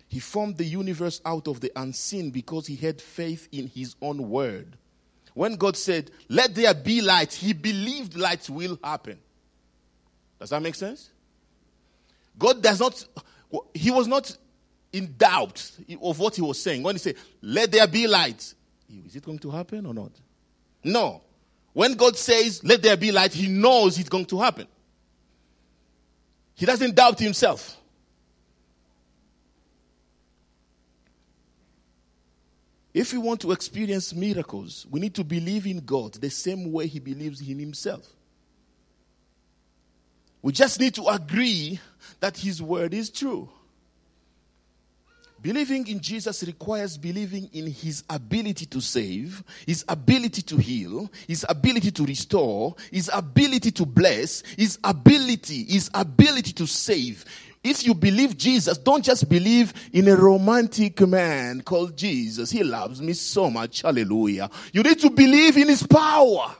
He 0.08 0.20
formed 0.20 0.56
the 0.56 0.64
universe 0.64 1.20
out 1.24 1.48
of 1.48 1.60
the 1.60 1.70
unseen 1.76 2.30
because 2.30 2.66
He 2.66 2.76
had 2.76 3.00
faith 3.00 3.48
in 3.52 3.66
His 3.66 3.94
own 4.00 4.30
word. 4.30 4.76
When 5.34 5.56
God 5.56 5.76
said, 5.76 6.10
Let 6.28 6.54
there 6.54 6.74
be 6.74 7.00
light, 7.00 7.32
He 7.32 7.52
believed 7.52 8.16
light 8.16 8.48
will 8.48 8.78
happen. 8.82 9.18
Does 10.40 10.50
that 10.50 10.62
make 10.62 10.74
sense? 10.74 11.10
God 12.38 12.62
does 12.62 12.80
not, 12.80 13.04
he 13.74 13.90
was 13.90 14.06
not 14.06 14.36
in 14.92 15.14
doubt 15.18 15.70
of 16.02 16.18
what 16.18 16.36
he 16.36 16.42
was 16.42 16.60
saying. 16.62 16.82
When 16.82 16.94
he 16.94 16.98
said, 16.98 17.16
let 17.42 17.72
there 17.72 17.86
be 17.86 18.06
light, 18.06 18.54
is 19.06 19.16
it 19.16 19.24
going 19.24 19.38
to 19.40 19.50
happen 19.50 19.86
or 19.86 19.94
not? 19.94 20.12
No. 20.84 21.22
When 21.72 21.94
God 21.94 22.16
says, 22.16 22.62
let 22.64 22.82
there 22.82 22.96
be 22.96 23.12
light, 23.12 23.32
he 23.32 23.48
knows 23.48 23.98
it's 23.98 24.08
going 24.08 24.26
to 24.26 24.38
happen. 24.38 24.66
He 26.54 26.66
doesn't 26.66 26.94
doubt 26.94 27.18
himself. 27.18 27.76
If 32.92 33.12
we 33.12 33.18
want 33.18 33.40
to 33.42 33.52
experience 33.52 34.12
miracles, 34.12 34.86
we 34.90 34.98
need 34.98 35.14
to 35.14 35.22
believe 35.22 35.66
in 35.66 35.80
God 35.80 36.14
the 36.14 36.30
same 36.30 36.72
way 36.72 36.88
he 36.88 36.98
believes 36.98 37.40
in 37.40 37.58
himself. 37.58 38.04
We 40.42 40.52
just 40.52 40.78
need 40.80 40.94
to 40.94 41.06
agree 41.08 41.80
that 42.20 42.36
his 42.36 42.62
word 42.62 42.94
is 42.94 43.10
true. 43.10 43.48
Believing 45.40 45.86
in 45.86 46.00
Jesus 46.00 46.42
requires 46.42 46.96
believing 46.96 47.48
in 47.52 47.68
his 47.68 48.02
ability 48.10 48.66
to 48.66 48.80
save, 48.80 49.44
his 49.66 49.84
ability 49.88 50.42
to 50.42 50.56
heal, 50.56 51.08
his 51.28 51.46
ability 51.48 51.92
to 51.92 52.04
restore, 52.04 52.74
his 52.90 53.08
ability 53.12 53.70
to 53.70 53.86
bless, 53.86 54.42
his 54.56 54.78
ability, 54.82 55.64
his 55.64 55.90
ability 55.94 56.52
to 56.54 56.66
save. 56.66 57.24
If 57.62 57.86
you 57.86 57.94
believe 57.94 58.36
Jesus, 58.36 58.78
don't 58.78 59.04
just 59.04 59.28
believe 59.28 59.72
in 59.92 60.08
a 60.08 60.16
romantic 60.16 61.00
man 61.02 61.60
called 61.60 61.96
Jesus. 61.96 62.50
He 62.50 62.64
loves 62.64 63.00
me 63.00 63.12
so 63.12 63.48
much. 63.48 63.82
Hallelujah. 63.82 64.50
You 64.72 64.82
need 64.82 64.98
to 65.00 65.10
believe 65.10 65.56
in 65.56 65.68
his 65.68 65.84
power. 65.84 66.52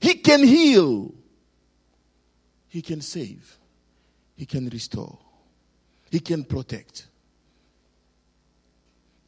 He 0.00 0.14
can 0.14 0.44
heal. 0.44 1.14
He 2.72 2.80
can 2.80 3.02
save, 3.02 3.58
He 4.34 4.46
can 4.46 4.66
restore, 4.70 5.18
He 6.10 6.20
can 6.20 6.42
protect. 6.42 7.06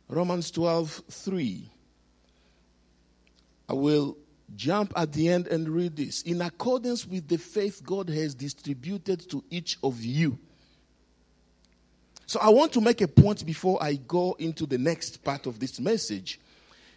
Romans 0.08 0.50
12 0.50 1.02
3. 1.10 1.70
I 3.68 3.72
will 3.74 4.16
jump 4.56 4.94
at 4.96 5.12
the 5.12 5.28
end 5.28 5.48
and 5.48 5.68
read 5.68 5.94
this. 5.94 6.22
In 6.22 6.40
accordance 6.40 7.06
with 7.06 7.28
the 7.28 7.36
faith 7.36 7.82
God 7.84 8.08
has 8.08 8.34
distributed 8.34 9.28
to 9.28 9.44
each 9.50 9.76
of 9.82 10.02
you. 10.02 10.38
So 12.24 12.40
I 12.40 12.48
want 12.48 12.72
to 12.72 12.80
make 12.80 13.02
a 13.02 13.08
point 13.08 13.44
before 13.44 13.76
I 13.82 13.96
go 13.96 14.36
into 14.38 14.64
the 14.64 14.78
next 14.78 15.22
part 15.22 15.44
of 15.44 15.60
this 15.60 15.78
message 15.78 16.40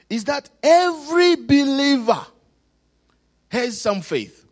is 0.10 0.24
that 0.24 0.50
every 0.64 1.36
believer 1.36 2.26
has 3.50 3.82
some 3.82 4.00
faith. 4.00 4.47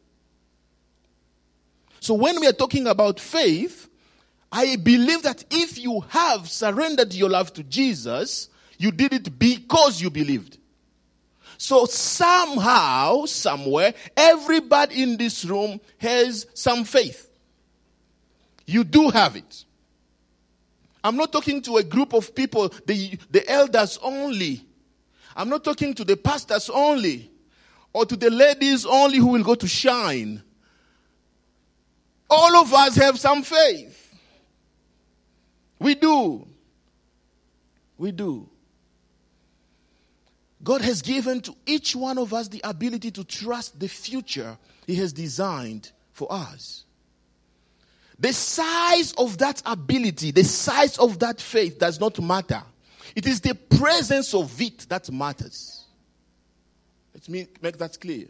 So 2.05 2.13
when 2.13 2.39
we 2.39 2.45
are 2.45 2.53
talking 2.53 2.85
about 2.85 3.19
faith, 3.19 3.89
I 4.51 4.75
believe 4.75 5.23
that 5.23 5.43
if 5.49 5.79
you 5.79 6.01
have 6.09 6.47
surrendered 6.47 7.15
your 7.15 7.31
life 7.31 7.51
to 7.53 7.63
Jesus, 7.63 8.49
you 8.77 8.91
did 8.91 9.11
it 9.11 9.39
because 9.39 9.99
you 9.99 10.11
believed. 10.11 10.59
So 11.57 11.85
somehow, 11.85 13.25
somewhere, 13.25 13.95
everybody 14.15 15.01
in 15.01 15.17
this 15.17 15.45
room 15.45 15.81
has 15.97 16.45
some 16.53 16.83
faith. 16.83 17.27
You 18.67 18.83
do 18.83 19.09
have 19.09 19.35
it. 19.35 19.65
I'm 21.03 21.17
not 21.17 21.31
talking 21.31 21.59
to 21.63 21.77
a 21.77 21.83
group 21.83 22.13
of 22.13 22.35
people, 22.35 22.71
the, 22.85 23.17
the 23.31 23.49
elders 23.49 23.97
only. 24.03 24.63
I'm 25.35 25.49
not 25.49 25.63
talking 25.63 25.95
to 25.95 26.03
the 26.03 26.17
pastors 26.17 26.69
only 26.69 27.31
or 27.93 28.05
to 28.05 28.15
the 28.15 28.29
ladies 28.29 28.85
only 28.85 29.17
who 29.17 29.29
will 29.29 29.43
go 29.43 29.55
to 29.55 29.67
shine. 29.67 30.43
All 32.29 32.57
of 32.57 32.73
us 32.73 32.95
have 32.95 33.19
some 33.19 33.43
faith. 33.43 34.13
We 35.79 35.95
do. 35.95 36.47
We 37.97 38.11
do. 38.11 38.49
God 40.63 40.81
has 40.81 41.01
given 41.01 41.41
to 41.41 41.55
each 41.65 41.95
one 41.95 42.17
of 42.17 42.33
us 42.33 42.47
the 42.47 42.61
ability 42.63 43.11
to 43.11 43.23
trust 43.23 43.79
the 43.79 43.87
future 43.87 44.57
He 44.87 44.95
has 44.95 45.13
designed 45.13 45.91
for 46.11 46.31
us. 46.31 46.85
The 48.17 48.33
size 48.33 49.13
of 49.17 49.37
that 49.39 49.61
ability, 49.65 50.31
the 50.31 50.43
size 50.43 50.97
of 50.97 51.19
that 51.19 51.39
faith 51.39 51.77
does 51.77 51.99
not 51.99 52.19
matter. 52.21 52.63
It 53.15 53.27
is 53.27 53.41
the 53.41 53.53
presence 53.53 54.33
of 54.33 54.59
it 54.59 54.87
that 54.89 55.11
matters. 55.11 55.85
Let 57.13 57.29
me 57.29 57.47
make 57.61 57.77
that 57.77 57.99
clear. 57.99 58.27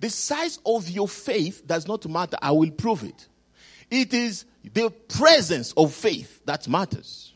The 0.00 0.10
size 0.10 0.58
of 0.66 0.88
your 0.90 1.08
faith 1.08 1.66
does 1.66 1.86
not 1.86 2.06
matter. 2.08 2.36
I 2.42 2.50
will 2.50 2.70
prove 2.70 3.04
it. 3.04 3.28
It 3.90 4.12
is 4.12 4.44
the 4.64 4.90
presence 4.90 5.72
of 5.76 5.94
faith 5.94 6.40
that 6.44 6.68
matters. 6.68 7.32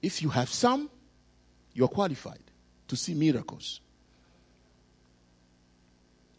If 0.00 0.22
you 0.22 0.28
have 0.30 0.48
some, 0.48 0.90
you're 1.74 1.88
qualified 1.88 2.40
to 2.88 2.96
see 2.96 3.14
miracles. 3.14 3.80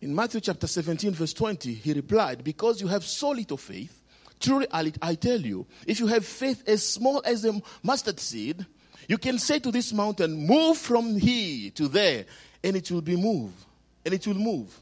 In 0.01 0.15
Matthew 0.15 0.39
chapter 0.39 0.65
17, 0.65 1.13
verse 1.13 1.33
20, 1.33 1.73
he 1.73 1.93
replied, 1.93 2.43
Because 2.43 2.81
you 2.81 2.87
have 2.87 3.03
so 3.03 3.31
little 3.31 3.57
faith, 3.57 4.01
truly 4.39 4.65
I 4.71 5.15
tell 5.15 5.39
you, 5.39 5.67
if 5.85 5.99
you 5.99 6.07
have 6.07 6.25
faith 6.25 6.63
as 6.67 6.85
small 6.85 7.21
as 7.25 7.43
a 7.43 7.61
mustard 7.83 8.19
seed, 8.19 8.65
you 9.07 9.17
can 9.17 9.37
say 9.37 9.59
to 9.59 9.71
this 9.71 9.91
mountain, 9.91 10.47
Move 10.47 10.77
from 10.77 11.17
here 11.17 11.71
to 11.71 11.89
there, 11.89 12.25
and 12.63 12.77
it 12.77 12.89
will 12.91 13.01
be 13.01 13.17
moved. 13.17 13.65
And 14.05 14.13
it 14.13 14.25
will 14.25 14.35
move. 14.35 14.79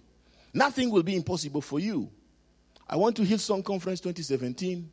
Nothing 0.53 0.89
will 0.89 1.03
be 1.03 1.15
impossible 1.15 1.61
for 1.61 1.79
you. 1.79 2.09
I 2.89 2.95
went 2.95 3.15
to 3.17 3.23
Hillsong 3.23 3.63
Conference 3.63 3.99
2017, 3.99 4.89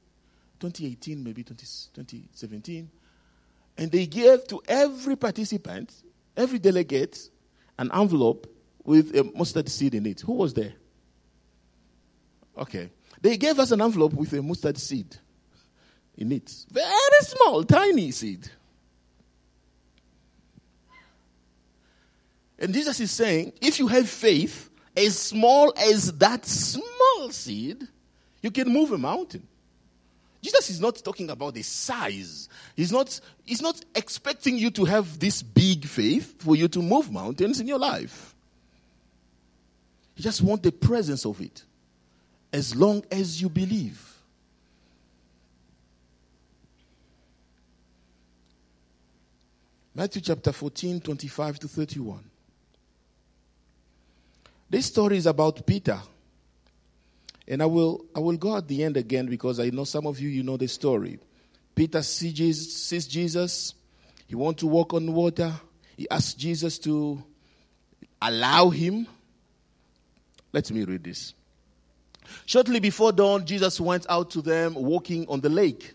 2018, 0.59 1.23
maybe 1.23 1.45
20, 1.45 1.65
2017, 1.95 2.91
and 3.79 3.91
they 3.91 4.07
gave 4.07 4.47
to 4.49 4.63
every 4.67 5.17
participant, 5.17 5.93
every 6.37 6.59
delegate, 6.59 7.31
an 7.79 7.91
envelope 7.93 8.47
with 8.85 9.15
a 9.17 9.25
mustard 9.25 9.69
seed 9.69 9.95
in 9.95 10.07
it. 10.07 10.21
Who 10.21 10.33
was 10.33 10.55
there? 10.55 10.75
Okay. 12.57 12.91
They 13.21 13.37
gave 13.37 13.59
us 13.59 13.71
an 13.71 13.81
envelope 13.81 14.13
with 14.13 14.33
a 14.33 14.43
mustard 14.43 14.77
seed 14.79 15.17
in 16.17 16.31
it. 16.33 16.53
Very 16.71 16.87
small, 17.21 17.65
tiny 17.65 18.11
seed. 18.11 18.49
And 22.59 22.73
Jesus 22.73 23.01
is 23.01 23.11
saying, 23.11 23.53
if 23.61 23.79
you 23.79 23.89
have 23.89 24.09
faith 24.09 24.71
as 24.97 25.19
small 25.19 25.73
as 25.77 26.13
that 26.13 26.47
small 26.47 27.31
seed, 27.31 27.87
you 28.43 28.51
can 28.51 28.69
move 28.73 28.93
a 28.93 28.99
mountain. 28.99 29.47
Jesus 30.43 30.69
is 30.69 30.81
not 30.81 30.97
talking 31.03 31.31
about 31.31 31.55
the 31.55 31.63
size. 31.63 32.49
He's 32.77 32.93
not, 32.93 33.19
he's 33.47 33.63
not 33.63 33.81
expecting 33.95 34.59
you 34.59 34.71
to 34.73 34.85
have 34.85 35.19
this 35.19 35.43
big 35.43 35.87
faith 35.87 36.43
for 36.43 36.55
you 36.55 36.69
to 36.69 36.83
move 36.83 37.11
mountains 37.11 37.61
in 37.61 37.67
your 37.67 37.79
life. 37.79 38.35
You 40.17 40.23
just 40.23 40.43
want 40.43 40.63
the 40.63 40.71
presence 40.71 41.25
of 41.25 41.41
it 41.41 41.65
as 42.53 42.77
long 42.77 43.03
as 43.11 43.41
you 43.41 43.49
believe. 43.49 44.15
Matthew 49.95 50.21
chapter 50.21 50.53
14, 50.53 51.01
25 51.01 51.59
to 51.61 51.69
31. 51.69 52.23
This 54.69 54.87
story 54.87 55.17
is 55.17 55.27
about 55.27 55.67
Peter. 55.67 56.01
And 57.47 57.63
I 57.63 57.67
will, 57.67 58.07
I 58.15 58.21
will 58.21 58.37
go 58.37 58.57
at 58.57 58.67
the 58.67 58.83
end 58.83 58.97
again 58.97 59.27
because 59.27 59.61
I 59.61 59.71
know 59.71 59.85
some 59.85 60.07
of 60.07 60.19
you, 60.19 60.29
you 60.29 60.43
know 60.43 60.57
the 60.57 60.69
story. 60.69 61.19
Peter 61.75 62.03
sees 62.03 62.33
Jesus, 62.33 62.75
sees 62.75 63.07
Jesus. 63.07 63.75
He 64.27 64.35
wants 64.35 64.61
to 64.61 64.67
walk 64.67 64.95
on 64.95 65.13
water. 65.13 65.53
He 65.97 66.09
asks 66.09 66.35
Jesus 66.35 66.79
to 66.81 67.23
allow 68.23 68.71
him. 68.71 69.07
Let 70.53 70.71
me 70.71 70.85
read 70.85 71.05
this. 71.05 71.35
Shortly 72.47 72.81
before 72.81 73.13
dawn, 73.13 73.45
Jesus 73.45 73.81
went 73.81 74.07
out 74.09 74.31
to 74.31 74.41
them 74.41 74.75
walking 74.75 75.27
on 75.29 75.41
the 75.41 75.51
lake. 75.51 75.93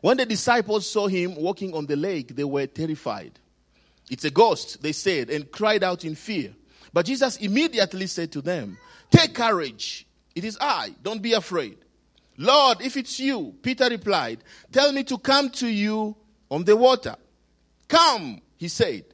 When 0.00 0.16
the 0.16 0.26
disciples 0.26 0.88
saw 0.88 1.08
him 1.08 1.36
walking 1.36 1.74
on 1.74 1.86
the 1.86 1.96
lake, 1.96 2.34
they 2.34 2.44
were 2.44 2.66
terrified. 2.66 3.38
It's 4.10 4.24
a 4.24 4.30
ghost, 4.30 4.82
they 4.82 4.92
said, 4.92 5.30
and 5.30 5.50
cried 5.50 5.82
out 5.82 6.04
in 6.04 6.14
fear. 6.14 6.52
But 6.92 7.06
Jesus 7.06 7.36
immediately 7.36 8.06
said 8.06 8.32
to 8.32 8.40
them, 8.40 8.78
Take 9.10 9.34
courage, 9.34 10.06
it 10.34 10.44
is 10.44 10.58
I, 10.60 10.94
don't 11.02 11.22
be 11.22 11.32
afraid. 11.32 11.78
Lord, 12.36 12.80
if 12.80 12.96
it's 12.96 13.20
you, 13.20 13.54
Peter 13.62 13.88
replied, 13.88 14.42
Tell 14.72 14.92
me 14.92 15.04
to 15.04 15.18
come 15.18 15.50
to 15.50 15.68
you 15.68 16.16
on 16.50 16.64
the 16.64 16.76
water. 16.76 17.16
Come, 17.86 18.40
he 18.56 18.68
said. 18.68 19.04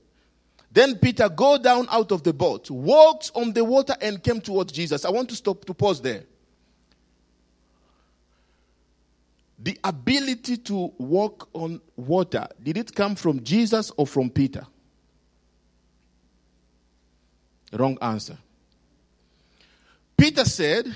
Then 0.70 0.96
Peter 0.96 1.28
go 1.28 1.56
down 1.58 1.88
out 1.90 2.12
of 2.12 2.22
the 2.22 2.34
boat, 2.34 2.70
walked 2.70 3.30
on 3.34 3.52
the 3.52 3.64
water 3.64 3.96
and 4.00 4.22
came 4.22 4.40
towards 4.40 4.72
Jesus. 4.72 5.04
I 5.04 5.10
want 5.10 5.30
to 5.30 5.34
stop 5.34 5.64
to 5.64 5.74
pause 5.74 6.02
there. 6.02 6.24
The 9.58 9.78
ability 9.82 10.58
to 10.58 10.92
walk 10.98 11.48
on 11.54 11.80
water, 11.96 12.46
did 12.62 12.76
it 12.76 12.94
come 12.94 13.14
from 13.14 13.42
Jesus 13.42 13.90
or 13.96 14.06
from 14.06 14.28
Peter? 14.28 14.66
Wrong 17.72 17.98
answer. 18.00 18.38
Peter 20.16 20.44
said, 20.44 20.86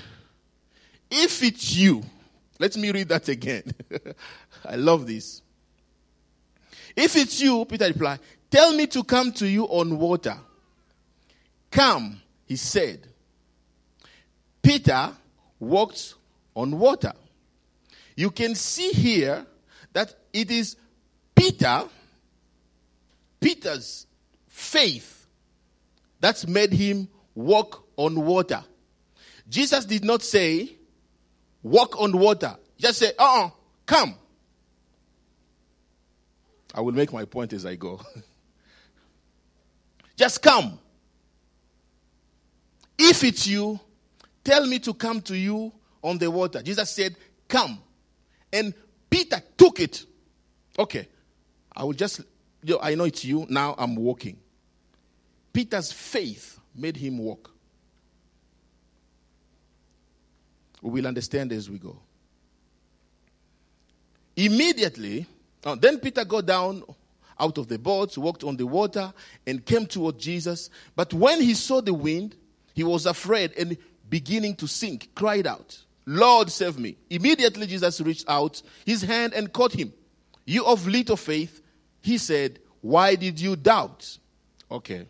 If 1.10 1.42
it's 1.42 1.76
you, 1.76 2.02
let 2.58 2.76
me 2.76 2.90
read 2.90 3.08
that 3.08 3.28
again. 3.28 3.64
I 4.64 4.76
love 4.76 5.06
this. 5.06 5.42
If 6.96 7.16
it's 7.16 7.40
you, 7.40 7.64
Peter 7.64 7.86
replied, 7.86 8.20
Tell 8.50 8.72
me 8.74 8.86
to 8.88 9.04
come 9.04 9.32
to 9.32 9.46
you 9.46 9.64
on 9.64 9.98
water. 9.98 10.36
Come, 11.70 12.20
he 12.46 12.56
said. 12.56 13.06
Peter 14.62 15.12
walked 15.58 16.14
on 16.54 16.78
water. 16.78 17.12
You 18.16 18.30
can 18.30 18.54
see 18.54 18.90
here 18.90 19.46
that 19.92 20.14
it 20.32 20.50
is 20.50 20.76
Peter, 21.34 21.84
Peter's 23.40 24.06
faith 24.48 25.19
that's 26.20 26.46
made 26.46 26.72
him 26.72 27.08
walk 27.34 27.86
on 27.96 28.24
water. 28.24 28.64
Jesus 29.48 29.84
did 29.84 30.04
not 30.04 30.22
say, 30.22 30.76
walk 31.62 32.00
on 32.00 32.18
water. 32.18 32.56
Just 32.78 32.98
say, 32.98 33.12
uh 33.18 33.24
uh-uh, 33.24 33.50
come. 33.86 34.14
I 36.74 36.80
will 36.80 36.92
make 36.92 37.12
my 37.12 37.24
point 37.24 37.52
as 37.52 37.66
I 37.66 37.74
go. 37.74 38.00
Just 40.16 40.42
come. 40.42 40.78
If 42.98 43.24
it's 43.24 43.46
you, 43.46 43.80
tell 44.44 44.66
me 44.66 44.78
to 44.80 44.92
come 44.92 45.22
to 45.22 45.36
you 45.36 45.72
on 46.02 46.18
the 46.18 46.30
water. 46.30 46.62
Jesus 46.62 46.90
said, 46.90 47.16
Come. 47.48 47.80
And 48.52 48.74
Peter 49.08 49.42
took 49.56 49.80
it. 49.80 50.04
Okay. 50.78 51.08
I 51.74 51.84
will 51.84 51.94
just, 51.94 52.20
you 52.62 52.74
know, 52.74 52.80
I 52.82 52.94
know 52.94 53.04
it's 53.04 53.24
you. 53.24 53.46
Now 53.48 53.74
I'm 53.78 53.96
walking. 53.96 54.38
Peter's 55.52 55.92
faith 55.92 56.58
made 56.74 56.96
him 56.96 57.18
walk. 57.18 57.50
We 60.82 60.90
will 60.90 61.06
understand 61.06 61.52
as 61.52 61.68
we 61.68 61.78
go. 61.78 61.98
Immediately, 64.36 65.26
then 65.78 65.98
Peter 65.98 66.24
got 66.24 66.46
down 66.46 66.82
out 67.38 67.58
of 67.58 67.68
the 67.68 67.78
boat, 67.78 68.16
walked 68.16 68.44
on 68.44 68.56
the 68.56 68.66
water, 68.66 69.12
and 69.46 69.64
came 69.64 69.86
toward 69.86 70.18
Jesus. 70.18 70.70
But 70.94 71.12
when 71.12 71.40
he 71.40 71.54
saw 71.54 71.80
the 71.80 71.94
wind, 71.94 72.36
he 72.74 72.84
was 72.84 73.06
afraid 73.06 73.52
and 73.58 73.76
beginning 74.08 74.56
to 74.56 74.68
sink, 74.68 75.10
cried 75.14 75.46
out, 75.46 75.78
Lord, 76.06 76.50
save 76.50 76.78
me. 76.78 76.96
Immediately 77.08 77.66
Jesus 77.66 78.00
reached 78.00 78.28
out 78.28 78.62
his 78.84 79.02
hand 79.02 79.32
and 79.32 79.52
caught 79.52 79.72
him. 79.72 79.92
You 80.44 80.64
of 80.64 80.86
little 80.86 81.16
faith, 81.16 81.62
he 82.02 82.18
said, 82.18 82.58
Why 82.80 83.14
did 83.14 83.40
you 83.40 83.56
doubt? 83.56 84.18
Okay. 84.70 85.06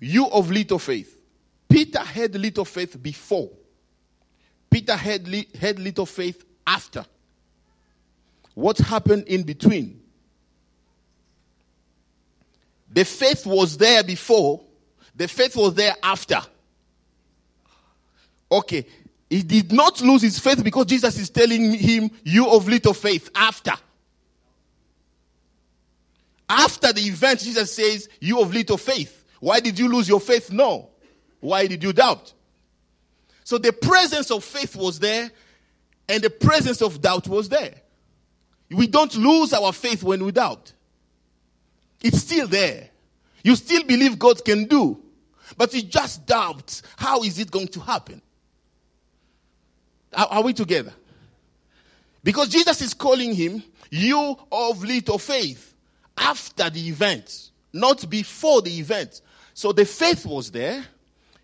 You 0.00 0.26
of 0.28 0.50
little 0.50 0.78
faith. 0.78 1.16
Peter 1.68 2.00
had 2.00 2.34
little 2.34 2.64
faith 2.64 3.00
before. 3.00 3.50
Peter 4.70 4.96
had, 4.96 5.28
li- 5.28 5.48
had 5.58 5.78
little 5.78 6.06
faith 6.06 6.44
after. 6.66 7.04
What 8.54 8.78
happened 8.78 9.24
in 9.28 9.42
between? 9.42 10.00
The 12.92 13.04
faith 13.04 13.46
was 13.46 13.76
there 13.76 14.02
before, 14.02 14.62
the 15.14 15.28
faith 15.28 15.54
was 15.54 15.74
there 15.74 15.94
after. 16.02 16.40
Okay, 18.50 18.84
He 19.28 19.44
did 19.44 19.70
not 19.70 20.00
lose 20.00 20.22
his 20.22 20.40
faith 20.40 20.64
because 20.64 20.86
Jesus 20.86 21.16
is 21.16 21.30
telling 21.30 21.72
him, 21.74 22.10
You 22.24 22.48
of 22.48 22.68
little 22.68 22.94
faith, 22.94 23.30
after. 23.34 23.72
After 26.48 26.92
the 26.92 27.02
event, 27.02 27.38
Jesus 27.38 27.72
says, 27.72 28.08
You 28.18 28.40
of 28.40 28.52
little 28.52 28.76
faith. 28.76 29.19
Why 29.40 29.60
did 29.60 29.78
you 29.78 29.88
lose 29.88 30.08
your 30.08 30.20
faith? 30.20 30.52
No. 30.52 30.90
Why 31.40 31.66
did 31.66 31.82
you 31.82 31.92
doubt? 31.92 32.32
So 33.42 33.58
the 33.58 33.72
presence 33.72 34.30
of 34.30 34.44
faith 34.44 34.76
was 34.76 35.00
there, 35.00 35.30
and 36.08 36.22
the 36.22 36.30
presence 36.30 36.82
of 36.82 37.00
doubt 37.00 37.26
was 37.26 37.48
there. 37.48 37.74
We 38.70 38.86
don't 38.86 39.14
lose 39.16 39.52
our 39.52 39.72
faith 39.72 40.02
when 40.02 40.24
we 40.24 40.30
doubt. 40.30 40.72
It's 42.02 42.18
still 42.18 42.46
there. 42.46 42.90
You 43.42 43.56
still 43.56 43.82
believe 43.84 44.18
God 44.18 44.44
can 44.44 44.64
do, 44.64 45.02
but 45.56 45.74
you 45.74 45.82
just 45.82 46.26
doubt 46.26 46.80
how 46.96 47.22
is 47.22 47.38
it 47.38 47.50
going 47.50 47.68
to 47.68 47.80
happen? 47.80 48.22
Are, 50.12 50.42
we 50.42 50.52
together? 50.52 50.92
Because 52.22 52.48
Jesus 52.48 52.82
is 52.82 52.94
calling 52.94 53.34
him, 53.34 53.62
you 53.90 54.36
of 54.50 54.82
little 54.82 55.18
faith, 55.18 55.74
after 56.18 56.68
the 56.68 56.88
event, 56.88 57.50
not 57.72 58.08
before 58.10 58.60
the 58.60 58.78
event. 58.78 59.22
So 59.54 59.72
the 59.72 59.84
faith 59.84 60.24
was 60.26 60.50
there. 60.50 60.84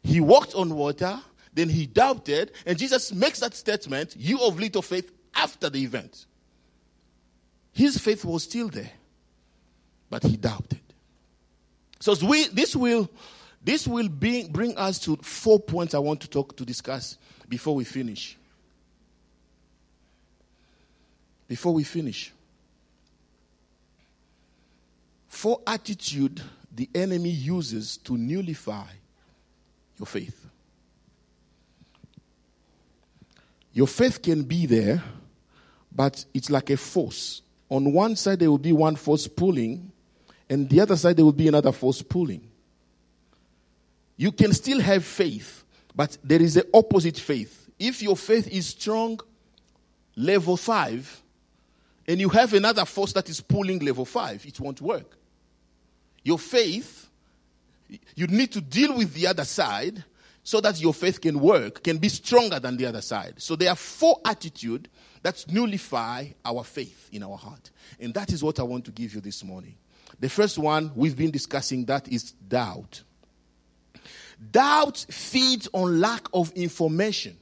He 0.03 0.21
walked 0.21 0.55
on 0.55 0.75
water, 0.75 1.21
then 1.53 1.69
he 1.69 1.87
doubted, 1.87 2.53
and 2.65 2.79
Jesus 2.79 3.13
makes 3.13 3.41
that 3.41 3.55
statement, 3.55 4.15
you 4.17 4.41
of 4.41 4.59
little 4.59 4.83
faith, 4.83 5.11
after 5.35 5.69
the 5.69 5.83
event. 5.83 6.27
His 7.73 7.99
faith 7.99 8.25
was 8.25 8.45
still 8.45 8.69
there, 8.69 8.93
but 10.09 10.23
he 10.23 10.37
doubted. 10.37 10.81
So 11.99 12.15
we, 12.27 12.47
this 12.49 12.77
will, 12.77 13.11
this 13.63 13.87
will 13.87 14.09
bring, 14.09 14.49
bring 14.49 14.77
us 14.79 14.99
to 15.01 15.17
four 15.17 15.59
points 15.59 15.95
I 15.95 15.99
want 15.99 16.21
to 16.21 16.29
talk 16.29 16.57
to 16.57 16.65
discuss 16.65 17.19
before 17.49 17.75
we 17.75 17.85
finish. 17.85 18.37
Before 21.49 21.75
we 21.75 21.85
finish, 21.85 22.33
four 25.29 25.61
attitude 25.67 26.41
the 26.77 26.89
enemy 26.95 27.31
uses 27.31 27.97
to 27.97 28.19
nullify 28.19 28.87
your 29.99 30.07
faith. 30.07 30.47
Your 33.73 33.87
faith 33.87 34.21
can 34.21 34.43
be 34.43 34.67
there, 34.67 35.03
but 35.91 36.25
it's 36.35 36.51
like 36.51 36.69
a 36.69 36.77
force. 36.77 37.41
On 37.71 37.93
one 37.93 38.15
side, 38.15 38.41
there 38.41 38.51
will 38.51 38.59
be 38.59 38.73
one 38.73 38.95
force 38.95 39.27
pulling, 39.27 39.91
and 40.51 40.69
the 40.69 40.81
other 40.81 40.97
side 40.97 41.17
there 41.17 41.25
will 41.25 41.33
be 41.33 41.49
another 41.49 41.73
force 41.73 42.03
pulling. 42.03 42.47
You 44.19 44.31
can 44.31 44.53
still 44.53 44.81
have 44.81 45.05
faith, 45.05 45.65
but 45.95 46.19
there 46.23 46.43
is 46.43 46.59
an 46.59 46.65
opposite 46.75 47.19
faith. 47.19 47.71
If 47.79 48.03
your 48.03 48.17
faith 48.17 48.49
is 48.49 48.67
strong, 48.67 49.19
level 50.15 50.59
five, 50.59 51.23
and 52.07 52.21
you 52.21 52.29
have 52.29 52.53
another 52.53 52.85
force 52.85 53.15
that 53.15 53.31
is 53.31 53.41
pulling 53.41 53.79
level 53.79 54.05
five, 54.05 54.45
it 54.45 54.61
won't 54.61 54.81
work. 54.83 55.17
Your 56.27 56.41
faith, 56.41 57.09
you 58.17 58.27
need 58.27 58.51
to 58.51 58.61
deal 58.61 58.97
with 58.97 59.15
the 59.15 59.29
other 59.29 59.45
side 59.45 60.03
so 60.43 60.61
that 60.61 60.81
your 60.81 60.93
faith 60.93 61.21
can 61.21 61.39
work, 61.39 61.85
can 61.85 61.99
be 61.99 62.09
stronger 62.09 62.59
than 62.59 62.77
the 62.77 62.85
other 62.85 63.01
side. 63.01 63.35
So 63.37 63.55
there 63.55 63.71
are 63.71 63.77
four 63.77 64.19
attitudes 64.25 64.89
that 65.23 65.45
nullify 65.49 66.27
our 66.45 66.65
faith 66.65 67.11
in 67.13 67.23
our 67.23 67.37
heart. 67.37 67.71
And 68.01 68.13
that 68.15 68.33
is 68.33 68.43
what 68.43 68.59
I 68.59 68.65
want 68.65 68.85
to 68.87 68.91
give 68.91 69.15
you 69.15 69.21
this 69.21 69.45
morning. 69.45 69.77
The 70.19 70.29
first 70.29 70.59
one 70.59 70.91
we've 70.97 71.17
been 71.17 71.31
discussing 71.31 71.85
that 71.85 72.09
is 72.09 72.33
doubt. 72.33 73.05
Doubt 74.51 75.07
feeds 75.09 75.69
on 75.73 76.01
lack 76.01 76.27
of 76.35 76.51
information. 76.55 77.37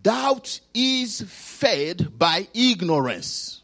Doubt 0.00 0.58
is 0.72 1.20
fed 1.28 2.18
by 2.18 2.48
ignorance. 2.54 3.60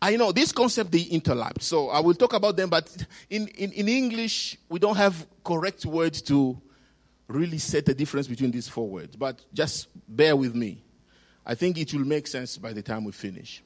I 0.00 0.16
know 0.16 0.32
this 0.32 0.52
concept 0.52 0.92
they 0.92 1.04
interlap, 1.04 1.62
so 1.62 1.88
I 1.88 2.00
will 2.00 2.14
talk 2.14 2.32
about 2.32 2.56
them, 2.56 2.68
but 2.68 2.94
in, 3.30 3.48
in, 3.48 3.72
in 3.72 3.88
English, 3.88 4.56
we 4.68 4.78
don't 4.78 4.96
have 4.96 5.26
correct 5.44 5.86
words 5.86 6.22
to 6.22 6.60
really 7.26 7.58
set 7.58 7.86
the 7.86 7.94
difference 7.94 8.26
between 8.26 8.50
these 8.50 8.68
four 8.68 8.88
words. 8.88 9.16
But 9.16 9.44
just 9.52 9.88
bear 10.08 10.36
with 10.36 10.54
me. 10.54 10.82
I 11.44 11.54
think 11.54 11.78
it 11.78 11.92
will 11.94 12.04
make 12.04 12.26
sense 12.26 12.58
by 12.58 12.72
the 12.72 12.82
time 12.82 13.04
we 13.04 13.12
finish. 13.12 13.62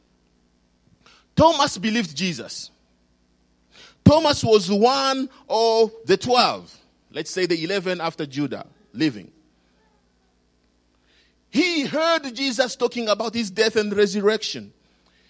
Thomas 1.34 1.78
believed 1.78 2.16
Jesus. 2.16 2.70
Thomas 4.04 4.44
was 4.44 4.70
one 4.70 5.28
of 5.48 5.92
the 6.04 6.16
12, 6.16 6.76
let's 7.12 7.30
say 7.30 7.46
the 7.46 7.62
11 7.64 8.00
after 8.00 8.26
Judas 8.26 8.64
living. 8.92 9.30
He 11.50 11.84
heard 11.84 12.34
Jesus 12.34 12.76
talking 12.76 13.08
about 13.08 13.34
his 13.34 13.50
death 13.50 13.76
and 13.76 13.94
resurrection. 13.94 14.72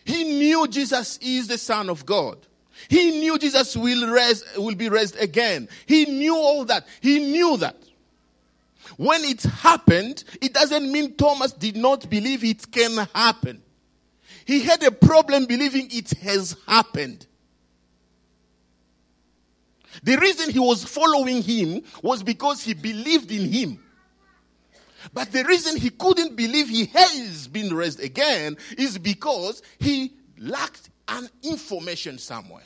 He 0.05 0.25
knew 0.25 0.67
Jesus 0.67 1.19
is 1.23 1.49
the 1.49 1.59
Son 1.59 1.89
of 1.89 2.05
God. 2.05 2.39
He 2.89 3.21
knew 3.21 3.39
Jesus 3.39 3.77
will, 3.77 4.11
res- 4.11 4.45
will 4.57 4.75
be 4.75 4.89
raised 4.89 5.17
again. 5.17 5.69
He 5.87 6.07
knew 6.07 6.37
all 6.37 6.65
that. 6.65 6.87
He 7.01 7.19
knew 7.19 7.57
that. 7.59 7.77
When 8.97 9.23
it 9.25 9.43
happened, 9.43 10.25
it 10.41 10.53
doesn't 10.53 10.91
mean 10.91 11.15
Thomas 11.15 11.53
did 11.53 11.77
not 11.77 12.09
believe 12.11 12.45
it 12.45 12.71
can 12.71 13.07
happen. 13.15 13.63
He 14.45 14.61
had 14.61 14.83
a 14.83 14.91
problem 14.91 15.47
believing 15.47 15.89
it 15.91 16.11
has 16.19 16.57
happened. 16.67 17.27
The 20.03 20.17
reason 20.17 20.51
he 20.51 20.59
was 20.59 20.85
following 20.85 21.43
him 21.43 21.83
was 22.03 22.23
because 22.23 22.63
he 22.63 22.75
believed 22.75 23.31
in 23.31 23.51
him. 23.51 23.79
But 25.13 25.33
the 25.33 25.45
reason 25.45 25.77
he 25.77 25.91
couldn't 25.91 26.37
believe 26.37 26.69
he 26.69 26.87
has 26.87 27.49
been 27.49 27.75
raised 27.75 28.01
again 28.01 28.57
is 28.77 28.99
because 28.99 29.63
he 29.79 30.13
lacked 30.39 30.91
an 31.09 31.29
information 31.43 32.19
somewhere 32.19 32.63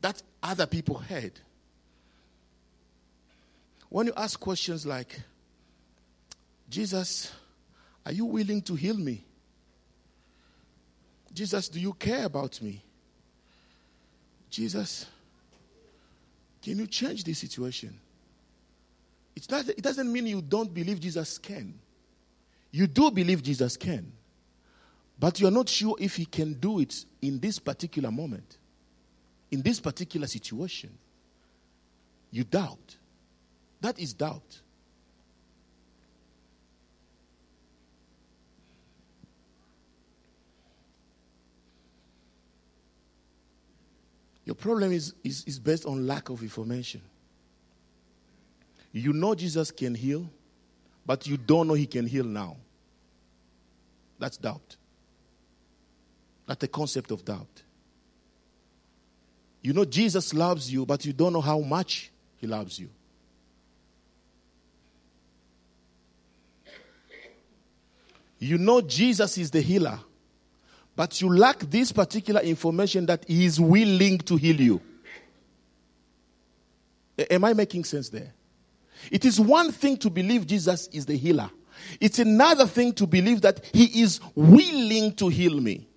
that 0.00 0.22
other 0.42 0.66
people 0.66 0.98
had. 0.98 1.32
When 3.88 4.06
you 4.06 4.12
ask 4.16 4.38
questions 4.38 4.86
like, 4.86 5.20
Jesus, 6.68 7.32
are 8.04 8.12
you 8.12 8.26
willing 8.26 8.62
to 8.62 8.74
heal 8.74 8.96
me? 8.96 9.24
Jesus, 11.32 11.68
do 11.68 11.80
you 11.80 11.92
care 11.92 12.24
about 12.24 12.60
me? 12.60 12.82
Jesus, 14.50 15.06
can 16.62 16.78
you 16.78 16.86
change 16.86 17.24
this 17.24 17.38
situation? 17.38 17.98
It's 19.38 19.48
not, 19.48 19.68
it 19.68 19.82
doesn't 19.82 20.12
mean 20.12 20.26
you 20.26 20.42
don't 20.42 20.74
believe 20.74 20.98
Jesus 20.98 21.38
can. 21.38 21.78
You 22.72 22.88
do 22.88 23.08
believe 23.12 23.40
Jesus 23.40 23.76
can. 23.76 24.10
But 25.16 25.38
you're 25.38 25.52
not 25.52 25.68
sure 25.68 25.94
if 26.00 26.16
he 26.16 26.24
can 26.24 26.54
do 26.54 26.80
it 26.80 27.04
in 27.22 27.38
this 27.38 27.60
particular 27.60 28.10
moment, 28.10 28.58
in 29.52 29.62
this 29.62 29.78
particular 29.78 30.26
situation. 30.26 30.90
You 32.32 32.42
doubt. 32.42 32.96
That 33.80 34.00
is 34.00 34.12
doubt. 34.12 34.60
Your 44.44 44.56
problem 44.56 44.90
is, 44.90 45.14
is, 45.22 45.44
is 45.46 45.60
based 45.60 45.86
on 45.86 46.08
lack 46.08 46.28
of 46.28 46.42
information. 46.42 47.02
You 48.92 49.12
know 49.12 49.34
Jesus 49.34 49.70
can 49.70 49.94
heal, 49.94 50.28
but 51.04 51.26
you 51.26 51.36
don't 51.36 51.68
know 51.68 51.74
he 51.74 51.86
can 51.86 52.06
heal 52.06 52.24
now. 52.24 52.56
That's 54.18 54.36
doubt. 54.36 54.76
That's 56.46 56.60
the 56.60 56.68
concept 56.68 57.10
of 57.10 57.24
doubt. 57.24 57.62
You 59.62 59.72
know 59.72 59.84
Jesus 59.84 60.32
loves 60.32 60.72
you, 60.72 60.86
but 60.86 61.04
you 61.04 61.12
don't 61.12 61.32
know 61.32 61.40
how 61.40 61.60
much 61.60 62.10
he 62.38 62.46
loves 62.46 62.78
you. 62.78 62.88
You 68.38 68.56
know 68.56 68.80
Jesus 68.80 69.36
is 69.38 69.50
the 69.50 69.60
healer, 69.60 69.98
but 70.94 71.20
you 71.20 71.28
lack 71.28 71.58
this 71.60 71.90
particular 71.90 72.40
information 72.40 73.06
that 73.06 73.24
He 73.26 73.44
is 73.44 73.60
willing 73.60 74.18
to 74.18 74.36
heal 74.36 74.60
you. 74.60 74.80
Am 77.30 77.44
I 77.44 77.52
making 77.52 77.84
sense 77.84 78.08
there? 78.08 78.32
It 79.10 79.24
is 79.24 79.40
one 79.40 79.72
thing 79.72 79.96
to 79.98 80.10
believe 80.10 80.46
Jesus 80.46 80.88
is 80.88 81.06
the 81.06 81.16
healer, 81.16 81.50
it's 82.00 82.18
another 82.18 82.66
thing 82.66 82.92
to 82.94 83.06
believe 83.06 83.40
that 83.42 83.64
He 83.72 84.02
is 84.02 84.20
willing 84.34 85.14
to 85.14 85.28
heal 85.28 85.60
me. 85.60 85.88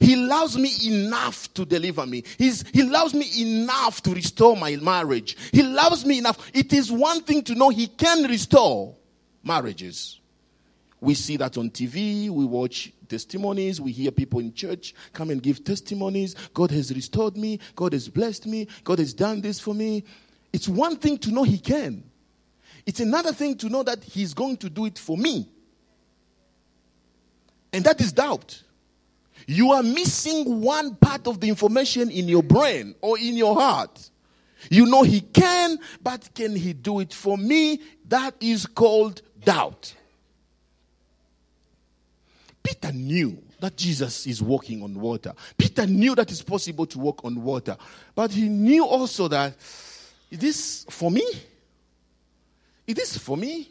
He 0.00 0.16
loves 0.16 0.58
me 0.58 0.72
enough 0.86 1.52
to 1.54 1.64
deliver 1.64 2.04
me. 2.06 2.24
He's, 2.36 2.64
he 2.72 2.82
loves 2.82 3.14
me 3.14 3.30
enough 3.40 4.02
to 4.02 4.10
restore 4.12 4.56
my 4.56 4.76
marriage. 4.76 5.36
He 5.52 5.62
loves 5.62 6.04
me 6.04 6.18
enough. 6.18 6.50
It 6.52 6.72
is 6.72 6.90
one 6.90 7.22
thing 7.22 7.42
to 7.44 7.54
know 7.54 7.68
He 7.68 7.86
can 7.86 8.24
restore 8.24 8.96
marriages. 9.42 10.20
We 11.00 11.14
see 11.14 11.36
that 11.36 11.58
on 11.58 11.70
TV, 11.70 12.30
we 12.30 12.44
watch 12.46 12.90
testimonies, 13.08 13.78
we 13.80 13.92
hear 13.92 14.10
people 14.10 14.40
in 14.40 14.54
church 14.54 14.94
come 15.12 15.30
and 15.30 15.42
give 15.42 15.62
testimonies. 15.62 16.34
God 16.54 16.70
has 16.70 16.94
restored 16.94 17.36
me, 17.36 17.60
God 17.76 17.92
has 17.92 18.08
blessed 18.08 18.46
me, 18.46 18.68
God 18.84 18.98
has 18.98 19.12
done 19.12 19.42
this 19.42 19.60
for 19.60 19.74
me. 19.74 20.04
It's 20.52 20.68
one 20.68 20.96
thing 20.96 21.18
to 21.18 21.30
know 21.30 21.42
He 21.42 21.58
can. 21.58 22.04
It's 22.86 23.00
another 23.00 23.32
thing 23.32 23.56
to 23.58 23.68
know 23.68 23.82
that 23.82 24.02
He's 24.04 24.34
going 24.34 24.56
to 24.58 24.70
do 24.70 24.86
it 24.86 24.98
for 24.98 25.16
me. 25.16 25.48
And 27.72 27.84
that 27.84 28.00
is 28.00 28.12
doubt. 28.12 28.62
You 29.46 29.72
are 29.72 29.82
missing 29.82 30.60
one 30.60 30.94
part 30.96 31.26
of 31.26 31.40
the 31.40 31.48
information 31.48 32.10
in 32.10 32.28
your 32.28 32.42
brain 32.42 32.94
or 33.00 33.18
in 33.18 33.36
your 33.36 33.54
heart. 33.54 34.10
You 34.70 34.86
know 34.86 35.02
He 35.02 35.20
can, 35.20 35.78
but 36.02 36.30
can 36.34 36.54
He 36.56 36.72
do 36.72 37.00
it 37.00 37.12
for 37.12 37.36
me? 37.36 37.80
That 38.08 38.34
is 38.40 38.66
called 38.66 39.22
doubt. 39.44 39.94
Peter 42.62 42.92
knew 42.92 43.42
that 43.60 43.76
Jesus 43.76 44.26
is 44.26 44.42
walking 44.42 44.82
on 44.82 44.94
water. 44.94 45.32
Peter 45.56 45.86
knew 45.86 46.14
that 46.14 46.30
it's 46.30 46.42
possible 46.42 46.86
to 46.86 46.98
walk 46.98 47.24
on 47.24 47.42
water. 47.42 47.76
But 48.14 48.30
he 48.30 48.48
knew 48.48 48.84
also 48.84 49.28
that 49.28 49.54
this 50.30 50.86
for 50.90 51.10
me? 51.10 51.24
Is 52.86 52.94
this 52.94 53.18
for 53.18 53.36
me? 53.36 53.70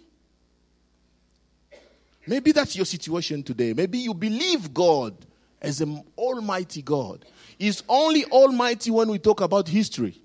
Maybe 2.26 2.52
that's 2.52 2.76
your 2.76 2.86
situation 2.86 3.43
today. 3.43 3.73
Maybe 3.73 3.99
you 3.99 4.13
believe 4.13 4.73
God 4.73 5.13
as 5.62 5.82
an 5.82 6.04
almighty 6.17 6.82
God. 6.82 7.26
He's 7.58 7.84
only 7.88 8.26
almighty 8.26 8.91
when 8.91 9.10
we 9.10 9.19
talk 9.19 9.41
about 9.41 9.67
history. 9.67 10.19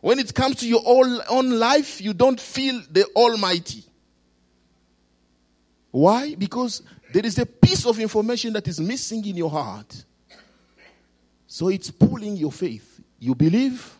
When 0.00 0.18
it 0.18 0.34
comes 0.34 0.56
to 0.56 0.68
your 0.68 0.82
own 0.86 1.58
life, 1.58 2.00
you 2.00 2.14
don't 2.14 2.40
feel 2.40 2.80
the 2.90 3.04
almighty. 3.16 3.84
Why? 5.90 6.34
Because 6.34 6.82
there 7.12 7.26
is 7.26 7.38
a 7.38 7.46
piece 7.46 7.84
of 7.84 7.98
information 7.98 8.52
that 8.52 8.68
is 8.68 8.80
missing 8.80 9.26
in 9.26 9.36
your 9.36 9.50
heart. 9.50 10.04
So 11.46 11.68
it's 11.68 11.90
pulling 11.90 12.36
your 12.36 12.52
faith. 12.52 13.00
You 13.18 13.34
believe, 13.34 13.98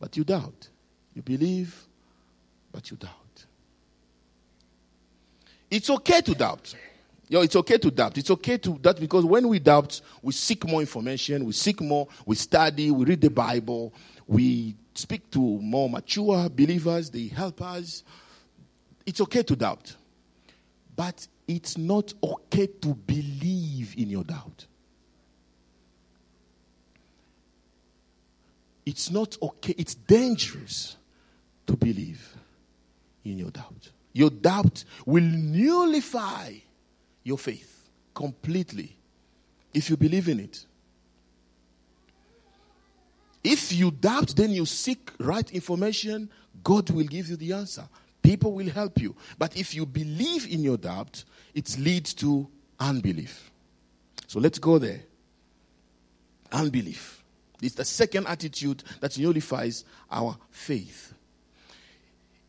but 0.00 0.16
you 0.16 0.24
doubt. 0.24 0.68
You 1.14 1.22
believe, 1.22 1.86
but 2.72 2.90
you 2.90 2.96
doubt. 2.96 3.17
It's 5.70 5.90
okay 5.90 6.20
to 6.22 6.34
doubt. 6.34 6.74
Yo, 7.28 7.42
it's 7.42 7.56
okay 7.56 7.76
to 7.76 7.90
doubt. 7.90 8.16
It's 8.16 8.30
okay 8.30 8.56
to 8.56 8.78
doubt 8.78 8.98
because 8.98 9.24
when 9.24 9.48
we 9.48 9.58
doubt, 9.58 10.00
we 10.22 10.32
seek 10.32 10.66
more 10.66 10.80
information, 10.80 11.44
we 11.44 11.52
seek 11.52 11.80
more, 11.82 12.08
we 12.24 12.36
study, 12.36 12.90
we 12.90 13.04
read 13.04 13.20
the 13.20 13.28
Bible, 13.28 13.92
we 14.26 14.74
speak 14.94 15.30
to 15.32 15.38
more 15.38 15.90
mature 15.90 16.48
believers, 16.48 17.10
they 17.10 17.26
help 17.26 17.60
us. 17.60 18.02
It's 19.04 19.20
okay 19.20 19.42
to 19.42 19.56
doubt. 19.56 19.94
But 20.96 21.28
it's 21.46 21.76
not 21.76 22.14
okay 22.22 22.66
to 22.66 22.94
believe 22.94 23.94
in 23.98 24.08
your 24.08 24.24
doubt. 24.24 24.66
It's 28.86 29.10
not 29.10 29.36
okay, 29.42 29.74
it's 29.76 29.94
dangerous 29.94 30.96
to 31.66 31.76
believe 31.76 32.36
in 33.22 33.36
your 33.36 33.50
doubt. 33.50 33.90
Your 34.18 34.30
doubt 34.30 34.82
will 35.06 35.22
nullify 35.22 36.54
your 37.22 37.38
faith 37.38 37.88
completely 38.12 38.96
if 39.72 39.88
you 39.88 39.96
believe 39.96 40.28
in 40.28 40.40
it. 40.40 40.66
If 43.44 43.72
you 43.72 43.92
doubt, 43.92 44.34
then 44.34 44.50
you 44.50 44.66
seek 44.66 45.12
right 45.20 45.48
information, 45.52 46.28
God 46.64 46.90
will 46.90 47.04
give 47.04 47.28
you 47.28 47.36
the 47.36 47.52
answer. 47.52 47.88
People 48.20 48.54
will 48.54 48.68
help 48.70 49.00
you. 49.00 49.14
But 49.38 49.56
if 49.56 49.72
you 49.72 49.86
believe 49.86 50.52
in 50.52 50.64
your 50.64 50.78
doubt, 50.78 51.22
it 51.54 51.78
leads 51.78 52.12
to 52.14 52.48
unbelief. 52.80 53.52
So 54.26 54.40
let's 54.40 54.58
go 54.58 54.78
there. 54.78 55.02
Unbelief. 56.50 57.22
It's 57.62 57.76
the 57.76 57.84
second 57.84 58.26
attitude 58.26 58.82
that 58.98 59.16
nullifies 59.16 59.84
our 60.10 60.36
faith. 60.50 61.14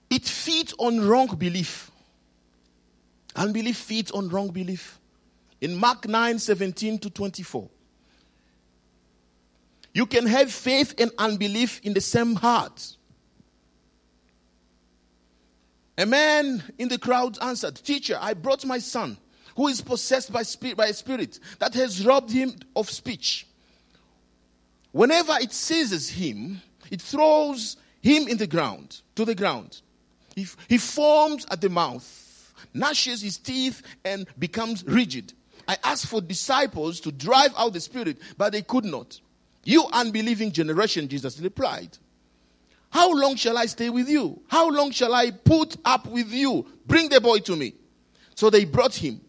It 0.10 0.26
feeds 0.26 0.74
on 0.78 1.02
wrong 1.02 1.28
belief. 1.28 1.92
Unbelief 3.36 3.78
feeds 3.78 4.12
on 4.12 4.30
wrong 4.30 4.50
belief. 4.50 5.00
In 5.62 5.76
Mark 5.76 6.08
9 6.08 6.40
17 6.40 7.00
to 7.00 7.10
24. 7.10 7.70
You 9.94 10.06
can 10.06 10.26
have 10.28 10.52
faith 10.52 10.96
and 11.00 11.12
unbelief 11.18 11.82
in 11.84 11.94
the 11.94 12.02
same 12.02 12.36
heart. 12.36 12.96
A 15.98 16.06
man 16.06 16.64
in 16.78 16.88
the 16.88 16.98
crowd 16.98 17.38
answered, 17.42 17.76
Teacher, 17.76 18.18
I 18.22 18.34
brought 18.34 18.66
my 18.66 18.80
son 18.80 19.18
who 19.58 19.68
is 19.68 19.82
possessed 19.82 20.32
by, 20.32 20.44
spirit, 20.44 20.78
by 20.78 20.88
a 20.88 20.94
spirit 20.94 21.40
that 21.60 21.74
has 21.74 22.06
robbed 22.06 22.32
him 22.32 22.54
of 22.76 22.90
speech. 22.90 23.46
Whenever 24.94 25.34
it 25.42 25.52
seizes 25.52 26.10
him, 26.10 26.62
it 26.90 27.02
throws 27.02 27.76
him 28.02 28.30
in 28.30 28.38
the 28.38 28.48
ground, 28.48 29.02
to 29.16 29.26
the 29.26 29.36
ground. 29.36 29.82
He, 30.40 30.48
he 30.70 30.78
foams 30.78 31.46
at 31.52 31.60
the 31.60 31.70
mouth, 31.70 32.54
gnashes 32.74 33.22
his 33.22 33.38
teeth, 33.38 33.82
and 34.06 34.26
becomes 34.38 34.86
rigid. 34.86 35.34
I 35.68 35.78
asked 35.84 36.08
for 36.08 36.22
disciples 36.22 37.02
to 37.02 37.12
drive 37.12 37.54
out 37.58 37.74
the 37.74 37.82
spirit, 37.82 38.18
but 38.38 38.54
they 38.54 38.62
could 38.62 38.86
not. 38.86 39.20
You 39.66 39.86
unbelieving 39.92 40.54
generation, 40.54 41.10
Jesus 41.10 41.40
replied. 41.42 41.98
How 42.90 43.14
long 43.14 43.36
shall 43.36 43.58
I 43.58 43.66
stay 43.66 43.90
with 43.90 44.08
you? 44.08 44.42
How 44.48 44.70
long 44.70 44.92
shall 44.92 45.14
I 45.14 45.32
put 45.32 45.76
up 45.84 46.08
with 46.08 46.32
you? 46.32 46.66
Bring 46.88 47.10
the 47.10 47.20
boy 47.20 47.40
to 47.40 47.56
me. 47.56 47.74
So 48.34 48.50
they 48.50 48.64
brought 48.64 48.96
him. 48.96 49.20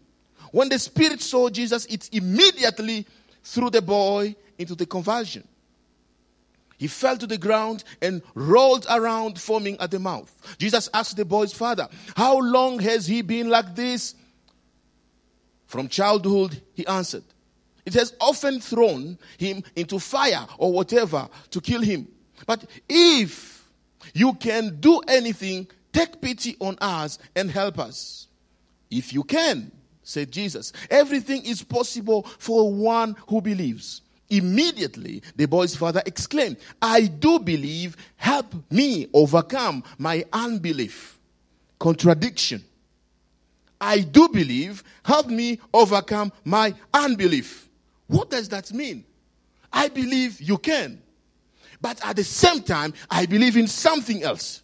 When 0.51 0.69
the 0.69 0.79
spirit 0.79 1.21
saw 1.21 1.49
Jesus, 1.49 1.85
it 1.87 2.09
immediately 2.13 3.05
threw 3.43 3.69
the 3.69 3.81
boy 3.81 4.35
into 4.57 4.75
the 4.75 4.85
convulsion. 4.85 5.45
He 6.81 6.87
fell 6.87 7.15
to 7.15 7.27
the 7.27 7.37
ground 7.37 7.83
and 8.01 8.23
rolled 8.33 8.87
around, 8.89 9.39
foaming 9.39 9.79
at 9.79 9.91
the 9.91 9.99
mouth. 9.99 10.35
Jesus 10.57 10.89
asked 10.95 11.15
the 11.15 11.23
boy's 11.23 11.53
father, 11.53 11.87
How 12.15 12.39
long 12.39 12.79
has 12.79 13.05
he 13.05 13.21
been 13.21 13.51
like 13.51 13.75
this? 13.75 14.15
From 15.67 15.87
childhood, 15.87 16.59
he 16.73 16.83
answered, 16.87 17.23
It 17.85 17.93
has 17.93 18.15
often 18.19 18.59
thrown 18.59 19.19
him 19.37 19.63
into 19.75 19.99
fire 19.99 20.47
or 20.57 20.73
whatever 20.73 21.29
to 21.51 21.61
kill 21.61 21.81
him. 21.81 22.07
But 22.47 22.65
if 22.89 23.69
you 24.15 24.33
can 24.33 24.79
do 24.79 25.01
anything, 25.07 25.67
take 25.93 26.19
pity 26.19 26.57
on 26.59 26.79
us 26.81 27.19
and 27.35 27.51
help 27.51 27.77
us. 27.77 28.25
If 28.89 29.13
you 29.13 29.23
can, 29.23 29.71
said 30.01 30.31
Jesus, 30.31 30.73
everything 30.89 31.45
is 31.45 31.61
possible 31.61 32.23
for 32.39 32.73
one 32.73 33.15
who 33.27 33.39
believes. 33.39 34.01
Immediately, 34.31 35.21
the 35.35 35.45
boy's 35.45 35.75
father 35.75 36.01
exclaimed, 36.05 36.55
I 36.81 37.01
do 37.01 37.37
believe, 37.37 37.97
help 38.15 38.55
me 38.71 39.09
overcome 39.13 39.83
my 39.97 40.23
unbelief. 40.31 41.19
Contradiction. 41.77 42.63
I 43.79 43.99
do 43.99 44.29
believe, 44.29 44.85
help 45.03 45.27
me 45.27 45.59
overcome 45.73 46.31
my 46.45 46.73
unbelief. 46.93 47.67
What 48.07 48.29
does 48.29 48.47
that 48.49 48.71
mean? 48.71 49.03
I 49.73 49.89
believe 49.89 50.39
you 50.39 50.57
can. 50.57 51.01
But 51.81 51.99
at 52.05 52.15
the 52.15 52.23
same 52.23 52.61
time, 52.61 52.93
I 53.09 53.25
believe 53.25 53.57
in 53.57 53.67
something 53.67 54.23
else. 54.23 54.61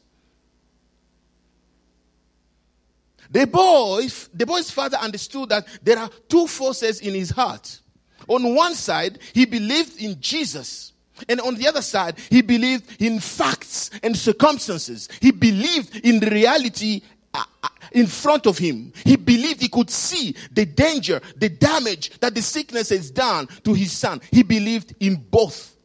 The 3.29 3.45
boy, 3.45 4.07
the 4.33 4.45
boy's 4.45 4.71
father 4.71 4.95
understood 4.95 5.49
that 5.49 5.67
there 5.83 5.97
are 5.99 6.09
two 6.29 6.47
forces 6.47 7.01
in 7.01 7.13
his 7.13 7.31
heart. 7.31 7.81
On 8.27 8.55
one 8.55 8.75
side, 8.75 9.19
he 9.33 9.45
believed 9.45 10.01
in 10.01 10.19
Jesus. 10.19 10.93
And 11.27 11.41
on 11.41 11.55
the 11.55 11.67
other 11.67 11.81
side, 11.81 12.17
he 12.29 12.41
believed 12.41 13.01
in 13.01 13.19
facts 13.19 13.89
and 14.03 14.15
circumstances. 14.15 15.09
He 15.19 15.31
believed 15.31 16.05
in 16.05 16.19
reality 16.19 17.01
uh, 17.33 17.43
uh, 17.63 17.69
in 17.91 18.07
front 18.07 18.45
of 18.45 18.57
him. 18.57 18.93
He 19.03 19.15
believed 19.15 19.61
he 19.61 19.69
could 19.69 19.89
see 19.89 20.35
the 20.51 20.65
danger, 20.65 21.21
the 21.35 21.49
damage 21.49 22.19
that 22.19 22.35
the 22.35 22.41
sickness 22.41 22.89
has 22.89 23.09
done 23.09 23.47
to 23.63 23.73
his 23.73 23.91
son. 23.91 24.21
He 24.31 24.43
believed 24.43 24.93
in 24.99 25.15
both. 25.15 25.75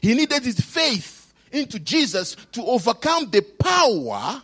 He 0.00 0.14
needed 0.14 0.44
his 0.44 0.58
faith 0.60 1.32
into 1.52 1.78
Jesus 1.78 2.36
to 2.52 2.64
overcome 2.64 3.30
the 3.30 3.42
power 3.42 4.42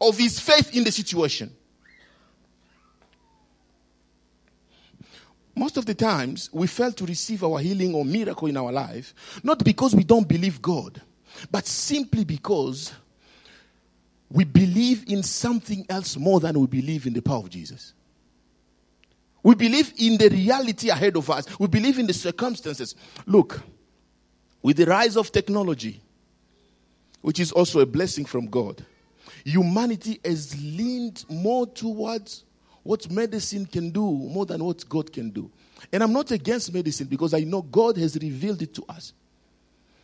of 0.00 0.16
his 0.16 0.38
faith 0.38 0.74
in 0.74 0.84
the 0.84 0.92
situation. 0.92 1.54
Most 5.60 5.76
of 5.76 5.84
the 5.84 5.92
times, 5.92 6.48
we 6.54 6.66
fail 6.66 6.90
to 6.90 7.04
receive 7.04 7.44
our 7.44 7.58
healing 7.58 7.94
or 7.94 8.02
miracle 8.02 8.48
in 8.48 8.56
our 8.56 8.72
life, 8.72 9.12
not 9.42 9.62
because 9.62 9.94
we 9.94 10.04
don't 10.04 10.26
believe 10.26 10.62
God, 10.62 11.02
but 11.50 11.66
simply 11.66 12.24
because 12.24 12.94
we 14.30 14.44
believe 14.44 15.04
in 15.06 15.22
something 15.22 15.84
else 15.90 16.16
more 16.16 16.40
than 16.40 16.58
we 16.58 16.66
believe 16.66 17.06
in 17.06 17.12
the 17.12 17.20
power 17.20 17.40
of 17.40 17.50
Jesus. 17.50 17.92
We 19.42 19.54
believe 19.54 19.92
in 19.98 20.16
the 20.16 20.30
reality 20.30 20.88
ahead 20.88 21.14
of 21.14 21.28
us, 21.28 21.44
we 21.58 21.66
believe 21.66 21.98
in 21.98 22.06
the 22.06 22.14
circumstances. 22.14 22.94
Look, 23.26 23.60
with 24.62 24.78
the 24.78 24.86
rise 24.86 25.18
of 25.18 25.30
technology, 25.30 26.00
which 27.20 27.38
is 27.38 27.52
also 27.52 27.80
a 27.80 27.86
blessing 27.86 28.24
from 28.24 28.46
God, 28.46 28.82
humanity 29.44 30.20
has 30.24 30.58
leaned 30.58 31.26
more 31.28 31.66
towards 31.66 32.44
what 32.82 33.10
medicine 33.10 33.66
can 33.66 33.90
do 33.90 34.02
more 34.02 34.46
than 34.46 34.64
what 34.64 34.88
God 34.88 35.12
can 35.12 35.30
do. 35.30 35.50
And 35.92 36.02
I'm 36.02 36.12
not 36.12 36.30
against 36.30 36.72
medicine 36.72 37.06
because 37.06 37.34
I 37.34 37.40
know 37.40 37.62
God 37.62 37.96
has 37.96 38.16
revealed 38.16 38.62
it 38.62 38.74
to 38.74 38.84
us. 38.88 39.12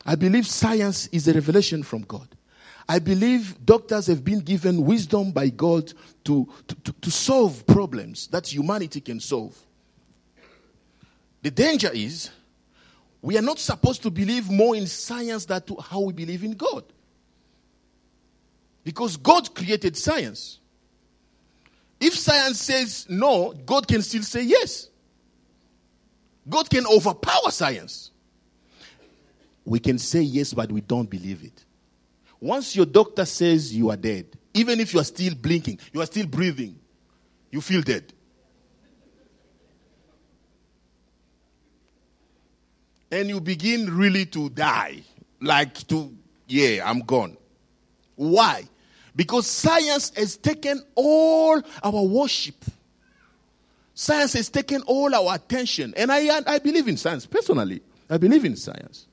I 0.04 0.14
believe 0.14 0.46
science 0.46 1.08
is 1.08 1.26
a 1.28 1.32
revelation 1.32 1.82
from 1.82 2.02
God. 2.02 2.28
I 2.88 3.00
believe 3.00 3.56
doctors 3.64 4.06
have 4.06 4.24
been 4.24 4.40
given 4.40 4.84
wisdom 4.84 5.32
by 5.32 5.48
God 5.48 5.92
to, 6.24 6.48
to, 6.68 6.92
to, 6.92 7.10
solve 7.10 7.66
problems 7.66 8.28
that 8.28 8.46
humanity 8.46 9.00
can 9.00 9.18
solve. 9.18 9.58
The 11.42 11.50
danger 11.50 11.90
is 11.92 12.30
we 13.20 13.36
are 13.36 13.42
not 13.42 13.58
supposed 13.58 14.02
to 14.04 14.10
believe 14.10 14.48
more 14.48 14.76
in 14.76 14.86
science 14.86 15.46
than 15.46 15.62
how 15.82 16.00
we 16.00 16.12
believe 16.12 16.44
in 16.44 16.52
God. 16.52 16.84
Because 18.84 19.16
God 19.16 19.52
created 19.52 19.96
science. 19.96 20.60
If 22.00 22.14
science 22.14 22.60
says 22.60 23.06
no, 23.08 23.52
God 23.52 23.88
can 23.88 24.02
still 24.02 24.22
say 24.22 24.42
yes. 24.42 24.88
God 26.48 26.68
can 26.70 26.86
overpower 26.86 27.50
science. 27.50 28.10
We 29.64 29.80
can 29.80 29.98
say 29.98 30.20
yes, 30.20 30.54
but 30.54 30.70
we 30.70 30.80
don't 30.80 31.10
believe 31.10 31.42
it. 31.42 31.64
Once 32.40 32.76
your 32.76 32.86
doctor 32.86 33.24
says 33.24 33.74
you 33.74 33.90
are 33.90 33.96
dead, 33.96 34.26
even 34.54 34.78
if 34.78 34.94
you 34.94 35.00
are 35.00 35.04
still 35.04 35.34
blinking, 35.34 35.78
you 35.92 36.00
are 36.00 36.06
still 36.06 36.26
breathing, 36.26 36.78
you 37.50 37.60
feel 37.60 37.82
dead. 37.82 38.12
And 43.10 43.28
you 43.28 43.40
begin 43.40 43.96
really 43.96 44.26
to 44.26 44.50
die. 44.50 45.02
Like 45.40 45.86
to, 45.88 46.12
yeah, 46.46 46.88
I'm 46.88 47.00
gone. 47.00 47.36
Why? 48.14 48.68
Because 49.16 49.46
science 49.46 50.12
has 50.14 50.36
taken 50.36 50.82
all 50.94 51.60
our 51.82 52.02
worship. 52.02 52.64
Science 53.94 54.34
has 54.34 54.50
taken 54.50 54.82
all 54.82 55.14
our 55.14 55.34
attention. 55.34 55.94
And 55.96 56.12
I, 56.12 56.42
I 56.46 56.58
believe 56.58 56.86
in 56.86 56.98
science 56.98 57.24
personally. 57.24 57.80
I 58.10 58.18
believe 58.18 58.44
in 58.44 58.54
science. 58.54 59.06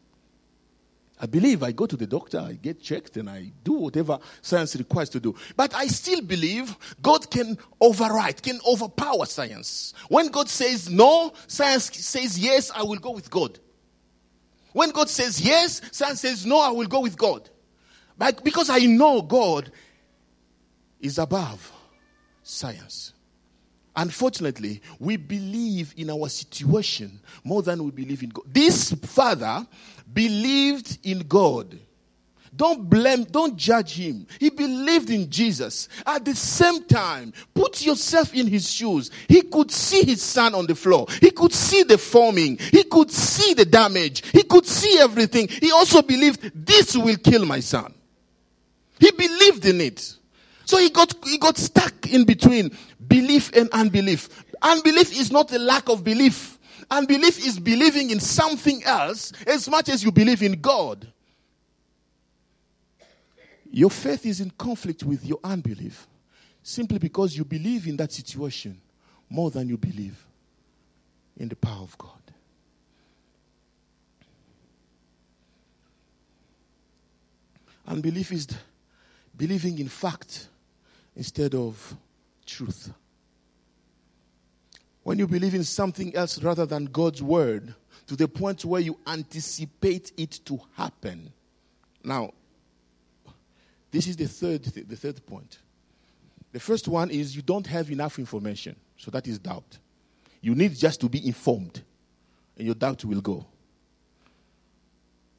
I 1.24 1.26
believe 1.26 1.63
I 1.63 1.72
go 1.72 1.86
to 1.86 1.96
the 1.96 2.06
doctor, 2.06 2.38
I 2.38 2.54
get 2.54 2.82
checked, 2.82 3.16
and 3.16 3.30
I 3.30 3.50
do 3.63 3.74
whatever 3.74 4.20
science 4.42 4.76
requires 4.76 5.08
to 5.12 5.22
do. 5.22 5.34
But 5.56 5.74
I 5.74 5.88
still 5.88 6.22
believe 6.22 6.76
God 7.02 7.32
can 7.32 7.58
override, 7.80 8.44
can 8.44 8.60
overpower 8.68 9.26
science. 9.26 9.94
When 10.10 10.28
God 10.28 10.50
says 10.50 10.89
no, 10.89 11.32
science 11.48 11.86
says 12.06 12.38
yes, 12.38 12.72
I 12.76 12.84
will 12.84 12.98
go 13.00 13.12
with 13.12 13.30
God. 13.30 13.58
When 14.74 14.89
God 14.89 15.10
says 15.10 15.39
yes, 15.39 15.82
science 15.94 16.20
says 16.20 16.46
no, 16.46 16.60
I 16.60 16.72
will 16.72 16.88
go 16.88 17.00
with 17.00 17.18
God. 17.18 17.50
But 18.18 18.44
because 18.44 18.70
I 18.70 18.80
know 18.80 19.22
God 19.22 19.72
is 21.04 21.20
above 21.20 21.72
science. 22.42 23.13
Unfortunately, 23.96 24.82
we 25.00 25.18
believe 25.18 25.94
in 25.96 26.10
our 26.10 26.28
situation 26.30 27.20
more 27.44 27.62
than 27.62 27.84
we 27.84 27.92
believe 27.92 28.24
in 28.24 28.30
God. 28.30 28.46
This 28.48 28.92
father 28.94 29.68
believed 30.12 30.98
in 31.04 31.20
God. 31.20 31.78
Don't 32.56 32.88
blame, 32.88 33.24
don't 33.24 33.56
judge 33.56 33.96
him. 33.96 34.28
He 34.39 34.50
believed 34.50 35.10
in 35.10 35.30
Jesus. 35.30 35.89
At 36.06 36.24
the 36.26 36.36
same 36.36 36.84
time, 36.86 37.34
put 37.54 37.84
yourself 37.84 38.34
in 38.34 38.48
his 38.48 38.72
shoes. 38.72 39.10
He 39.28 39.42
could 39.42 39.72
see 39.72 40.04
his 40.04 40.22
son 40.22 40.54
on 40.54 40.68
the 40.68 40.76
floor. 40.76 41.08
He 41.20 41.32
could 41.32 41.54
see 41.54 41.84
the 41.84 41.98
forming. 41.98 42.58
He 42.58 42.84
could 42.84 43.10
see 43.12 43.56
the 43.56 43.66
damage. 43.66 44.24
He 44.32 44.44
could 44.44 44.68
see 44.68 45.00
everything. 45.00 45.48
He 45.48 45.72
also 45.72 46.04
believed 46.04 46.52
this 46.54 46.96
will 46.96 47.18
kill 47.18 47.46
my 47.46 47.60
son. 47.60 47.94
He 49.00 49.10
believed 49.12 49.66
in 49.66 49.82
it. 49.82 50.18
So 50.65 50.78
he 50.78 50.89
got, 50.89 51.13
he 51.26 51.38
got 51.38 51.58
stuck 51.58 52.08
in 52.08 52.23
between 52.26 52.76
belief 53.08 53.52
and 53.54 53.69
unbelief. 53.71 54.30
Unbelief 54.62 55.17
is 55.19 55.32
not 55.32 55.52
a 55.52 55.60
lack 55.60 55.89
of 55.89 56.04
belief. 56.04 56.58
Unbelief 56.89 57.45
is 57.45 57.60
believing 57.60 58.12
in 58.12 58.19
something 58.19 58.84
else 58.84 59.34
as 59.45 59.69
much 59.69 59.89
as 59.89 60.04
you 60.04 60.12
believe 60.12 60.41
in 60.41 60.60
God. 60.62 61.08
Your 63.71 63.89
faith 63.89 64.26
is 64.26 64.39
in 64.39 64.52
conflict 64.52 65.04
with 65.04 65.26
your 65.26 65.39
unbelief 65.43 66.08
simply 66.62 66.99
because 66.99 67.36
you 67.36 67.43
believe 67.43 67.88
in 67.88 67.97
that 67.97 68.12
situation 68.12 68.80
more 69.30 69.49
than 69.49 69.67
you 69.67 69.78
believe 69.78 70.23
in 71.38 71.49
the 71.49 71.56
power 71.56 71.82
of 71.82 71.97
God. 71.97 72.12
Unbelief 77.88 78.32
is 78.32 78.47
believing 79.36 79.80
in 79.80 79.89
fact 79.89 80.47
instead 81.15 81.56
of 81.56 81.95
truth. 82.45 82.91
When 85.04 85.19
you 85.19 85.28
believe 85.28 85.54
in 85.54 85.63
something 85.63 86.15
else 86.15 86.41
rather 86.41 86.65
than 86.65 86.86
God's 86.86 87.21
word, 87.21 87.73
to 88.08 88.15
the 88.15 88.28
point 88.28 88.65
where 88.65 88.82
you 88.82 88.97
anticipate 89.08 90.12
it 90.17 90.39
to 90.45 90.60
happen. 90.76 91.32
Now, 92.04 92.32
this 93.91 94.08
is 94.08 94.15
the 94.15 94.28
third, 94.28 94.63
the 94.63 94.95
third 94.95 95.26
point. 95.26 95.60
The 96.52 96.60
first 96.60 96.88
one 96.88 97.10
is 97.10 97.36
you 97.36 97.41
don't 97.41 97.65
have 97.67 97.89
enough 97.91 98.19
information, 98.19 98.76
so 98.97 99.10
that 99.12 99.28
is 99.28 99.39
doubt. 99.39 99.78
You 100.41 100.56
need 100.56 100.76
just 100.76 100.99
to 101.02 101.10
be 101.10 101.26
informed, 101.26 101.82
and 102.58 102.65
your 102.65 102.76
doubt 102.76 103.06
will 103.06 103.21
go. 103.21 103.45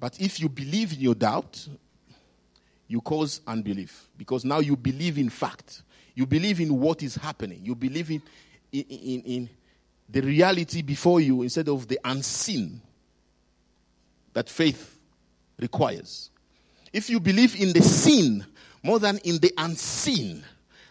But 0.01 0.21
if 0.21 0.41
you 0.41 0.49
believe 0.49 0.93
in 0.93 1.01
your 1.01 1.15
doubt, 1.15 1.69
you 2.87 3.01
cause 3.01 3.41
unbelief 3.47 4.09
because 4.17 4.45
now 4.45 4.61
you 4.61 4.77
believe 4.77 5.19
in 5.19 5.31
fact. 5.31 5.83
You 6.15 6.27
believe 6.27 6.61
in 6.61 6.79
what 6.79 7.03
is 7.03 7.17
happening. 7.17 7.61
You 7.63 7.75
believe 7.75 8.11
in, 8.11 8.23
in, 8.73 8.83
in, 8.83 9.21
in 9.23 9.51
the 10.09 10.21
reality 10.21 10.83
before 10.83 11.21
you 11.21 11.43
instead 11.43 11.69
of 11.69 11.89
the 11.89 11.99
unseen 12.05 12.81
that 14.33 14.49
faith 14.49 14.99
requires. 15.59 16.31
If 16.93 17.11
you 17.11 17.19
believe 17.19 17.61
in 17.61 17.73
the 17.73 17.83
seen 17.83 18.45
more 18.83 18.99
than 18.99 19.19
in 19.19 19.39
the 19.39 19.53
unseen, 19.57 20.45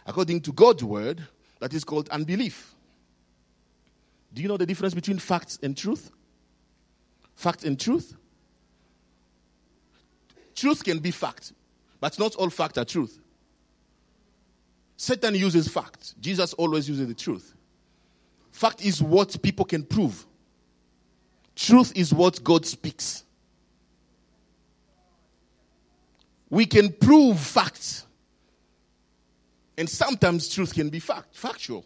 according 0.05 0.41
to 0.41 0.51
God's 0.51 0.83
word, 0.83 1.25
that 1.59 1.73
is 1.73 1.83
called 1.83 2.09
unbelief. 2.09 2.73
Do 4.33 4.41
you 4.41 4.47
know 4.47 4.57
the 4.57 4.65
difference 4.65 4.93
between 4.93 5.19
facts 5.19 5.59
and 5.61 5.77
truth? 5.77 6.11
Fact 7.35 7.63
and 7.63 7.79
truth? 7.79 8.15
Truth 10.55 10.83
can 10.83 10.99
be 10.99 11.11
fact, 11.11 11.53
but 12.03 12.19
not 12.19 12.35
all 12.35 12.49
facts 12.49 12.77
are 12.77 12.83
truth. 12.83 13.17
Satan 14.97 15.35
uses 15.35 15.69
facts. 15.69 16.13
Jesus 16.19 16.53
always 16.55 16.89
uses 16.89 17.07
the 17.07 17.13
truth. 17.13 17.55
Fact 18.51 18.83
is 18.83 19.01
what 19.01 19.41
people 19.41 19.63
can 19.63 19.83
prove. 19.85 20.25
Truth 21.55 21.93
is 21.95 22.13
what 22.13 22.43
God 22.43 22.65
speaks. 22.65 23.23
We 26.49 26.65
can 26.65 26.91
prove 26.91 27.39
facts. 27.39 28.05
And 29.77 29.89
sometimes 29.89 30.49
truth 30.49 30.73
can 30.73 30.89
be 30.89 30.99
fact, 30.99 31.37
factual. 31.37 31.85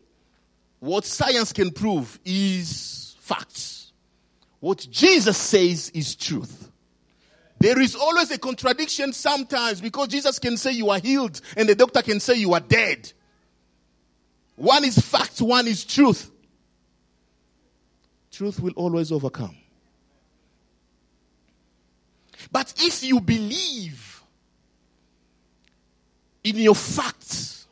What 0.80 1.06
science 1.06 1.54
can 1.54 1.70
prove 1.70 2.20
is 2.26 3.16
facts. 3.20 3.92
What 4.62 4.80
Jesus 4.90 5.38
says 5.38 5.92
is 5.92 6.16
truth. 6.16 6.72
There 7.60 7.80
is 7.82 7.96
always 7.96 8.30
a 8.32 8.38
contradiction 8.38 9.14
sometimes 9.14 9.82
because 9.82 10.10
Jesus 10.10 10.38
can 10.38 10.58
say 10.58 10.72
you 10.72 10.90
are 10.90 11.00
healed 11.00 11.42
and 11.56 11.68
the 11.68 11.76
doctor 11.76 12.02
can 12.02 12.20
say 12.20 12.36
you 12.36 12.54
are 12.54 12.60
dead. 12.60 13.12
One 14.56 14.86
is 14.86 14.98
fact, 14.98 15.42
one 15.42 15.68
is 15.68 15.84
truth. 15.84 16.32
Truth 18.32 18.60
will 18.60 18.74
always 18.76 19.12
overcome. 19.12 19.56
But 22.52 22.74
if 22.78 23.04
you 23.04 23.20
believe 23.20 24.22
in 26.44 26.58
your 26.58 26.76
facts 26.76 27.68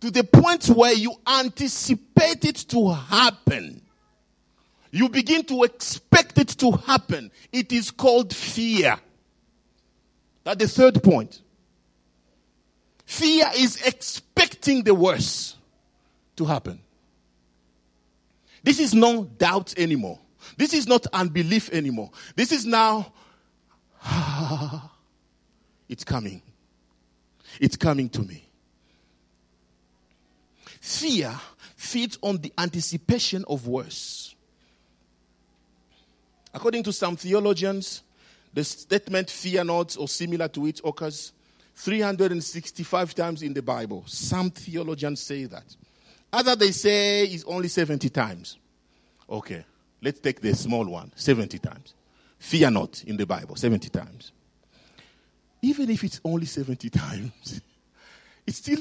to 0.00 0.10
the 0.10 0.24
point 0.24 0.66
where 0.68 0.94
you 0.94 1.14
anticipate 1.26 2.44
it 2.44 2.56
to 2.68 2.92
happen, 2.92 3.81
you 4.92 5.08
begin 5.08 5.42
to 5.44 5.64
expect 5.64 6.38
it 6.38 6.48
to 6.48 6.70
happen. 6.72 7.32
It 7.50 7.72
is 7.72 7.90
called 7.90 8.32
fear. 8.34 8.96
That's 10.44 10.58
the 10.58 10.68
third 10.68 11.02
point. 11.02 11.40
Fear 13.06 13.46
is 13.56 13.80
expecting 13.84 14.84
the 14.84 14.94
worst 14.94 15.56
to 16.36 16.44
happen. 16.44 16.78
This 18.62 18.78
is 18.78 18.94
no 18.94 19.24
doubt 19.24 19.74
anymore. 19.78 20.18
This 20.58 20.74
is 20.74 20.86
not 20.86 21.06
unbelief 21.12 21.70
anymore. 21.72 22.10
This 22.36 22.52
is 22.52 22.66
now, 22.66 23.12
it's 25.88 26.04
coming. 26.04 26.42
It's 27.60 27.76
coming 27.76 28.10
to 28.10 28.22
me. 28.22 28.46
Fear 30.80 31.34
feeds 31.76 32.18
on 32.22 32.38
the 32.38 32.52
anticipation 32.58 33.44
of 33.48 33.66
worse. 33.66 34.34
According 36.54 36.82
to 36.84 36.92
some 36.92 37.16
theologians, 37.16 38.02
the 38.52 38.64
statement 38.64 39.30
fear 39.30 39.64
not 39.64 39.96
or 39.98 40.08
similar 40.08 40.48
to 40.48 40.66
it 40.66 40.80
occurs 40.84 41.32
365 41.74 43.14
times 43.14 43.42
in 43.42 43.54
the 43.54 43.62
Bible. 43.62 44.04
Some 44.06 44.50
theologians 44.50 45.20
say 45.20 45.44
that. 45.46 45.64
Other 46.32 46.56
they 46.56 46.72
say 46.72 47.24
is 47.24 47.44
only 47.44 47.68
70 47.68 48.08
times. 48.10 48.58
Okay, 49.28 49.64
let's 50.02 50.20
take 50.20 50.40
the 50.40 50.54
small 50.54 50.84
one 50.86 51.12
70 51.16 51.58
times. 51.58 51.94
Fear 52.38 52.70
not 52.70 53.04
in 53.04 53.16
the 53.16 53.26
Bible, 53.26 53.56
70 53.56 53.88
times. 53.88 54.32
even 55.62 55.88
if 55.90 56.02
it's 56.02 56.20
only 56.24 56.44
70 56.44 56.90
times, 57.06 57.60
it 58.46 58.54
still 58.54 58.80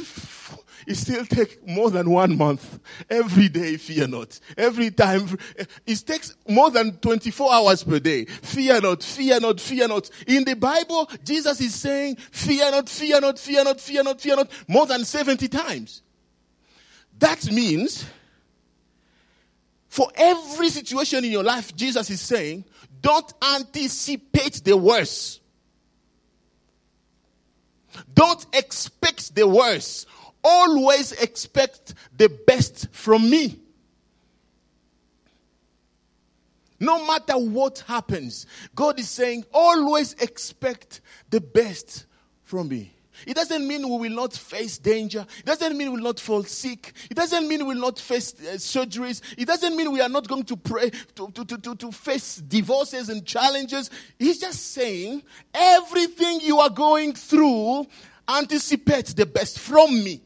it 0.87 0.95
still 0.95 1.25
take 1.25 1.67
more 1.67 1.91
than 1.91 2.09
one 2.09 2.35
month. 2.35 2.79
Every 3.09 3.47
day 3.47 3.77
fear 3.77 4.07
not. 4.07 4.39
Every 4.57 4.89
time 4.89 5.37
it 5.85 6.03
takes 6.05 6.35
more 6.47 6.71
than 6.71 6.97
24 6.97 7.53
hours 7.53 7.83
per 7.83 7.99
day. 7.99 8.25
Fear 8.25 8.81
not 8.81 9.03
fear 9.03 9.39
not 9.39 9.59
fear 9.59 9.87
not. 9.87 10.09
In 10.27 10.43
the 10.43 10.55
bible 10.55 11.09
jesus 11.23 11.61
is 11.61 11.75
saying 11.75 12.15
fear 12.15 12.71
not 12.71 12.89
fear 12.89 13.21
not 13.21 13.37
fear 13.37 13.63
not 13.63 13.79
fear 13.79 14.03
not 14.03 14.19
fear 14.19 14.35
not 14.35 14.51
more 14.67 14.87
than 14.87 15.05
70 15.05 15.47
times. 15.47 16.01
That 17.19 17.51
means 17.51 18.05
for 19.87 20.09
every 20.15 20.69
situation 20.69 21.23
in 21.25 21.31
your 21.31 21.43
life 21.43 21.75
jesus 21.75 22.09
is 22.09 22.21
saying 22.21 22.63
don't 23.01 23.33
anticipate 23.55 24.63
the 24.63 24.75
worst 24.75 25.40
don't 28.13 28.45
expect 28.53 29.35
the 29.35 29.47
worst. 29.47 30.07
Always 30.43 31.11
expect 31.13 31.93
the 32.15 32.29
best 32.29 32.87
from 32.91 33.29
me. 33.29 33.59
No 36.79 37.05
matter 37.05 37.37
what 37.37 37.83
happens, 37.87 38.47
God 38.73 38.99
is 38.99 39.07
saying, 39.07 39.45
always 39.53 40.13
expect 40.13 41.01
the 41.29 41.39
best 41.39 42.07
from 42.43 42.69
me. 42.69 42.91
It 43.25 43.35
doesn't 43.35 43.67
mean 43.67 43.87
we 43.87 44.09
will 44.09 44.15
not 44.15 44.33
face 44.33 44.77
danger. 44.77 45.25
It 45.39 45.45
doesn't 45.45 45.77
mean 45.77 45.89
we 45.89 45.97
will 45.97 46.03
not 46.03 46.19
fall 46.19 46.43
sick. 46.43 46.93
It 47.09 47.15
doesn't 47.15 47.47
mean 47.47 47.65
we 47.65 47.75
will 47.75 47.81
not 47.81 47.99
face 47.99 48.33
uh, 48.39 48.53
surgeries. 48.55 49.21
It 49.37 49.47
doesn't 49.47 49.75
mean 49.75 49.91
we 49.91 50.01
are 50.01 50.09
not 50.09 50.27
going 50.27 50.43
to 50.45 50.57
pray 50.57 50.89
to, 51.15 51.31
to, 51.31 51.45
to, 51.45 51.57
to, 51.57 51.75
to 51.75 51.91
face 51.91 52.37
divorces 52.37 53.09
and 53.09 53.25
challenges. 53.25 53.89
He's 54.17 54.39
just 54.39 54.71
saying 54.73 55.23
everything 55.53 56.41
you 56.41 56.59
are 56.59 56.69
going 56.69 57.13
through, 57.13 57.85
anticipate 58.27 59.07
the 59.07 59.25
best 59.25 59.59
from 59.59 60.03
me. 60.03 60.21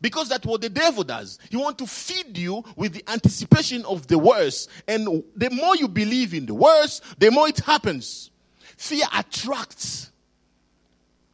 Because 0.00 0.30
that's 0.30 0.46
what 0.46 0.62
the 0.62 0.70
devil 0.70 1.04
does. 1.04 1.38
He 1.50 1.56
wants 1.56 1.82
to 1.82 1.86
feed 1.86 2.38
you 2.38 2.64
with 2.76 2.94
the 2.94 3.04
anticipation 3.10 3.84
of 3.84 4.06
the 4.06 4.18
worst. 4.18 4.70
And 4.88 5.22
the 5.36 5.50
more 5.50 5.76
you 5.76 5.88
believe 5.88 6.32
in 6.32 6.46
the 6.46 6.54
worst, 6.54 7.04
the 7.18 7.30
more 7.30 7.48
it 7.48 7.58
happens. 7.58 8.30
Fear 8.76 9.04
attracts 9.14 10.10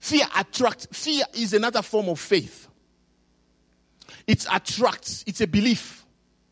Fear 0.06 0.26
attracts. 0.36 0.86
Fear 0.92 1.24
is 1.34 1.52
another 1.52 1.82
form 1.82 2.08
of 2.08 2.20
faith. 2.20 2.68
It 4.24 4.46
attracts. 4.52 5.24
It's 5.26 5.40
a 5.40 5.48
belief. 5.48 6.06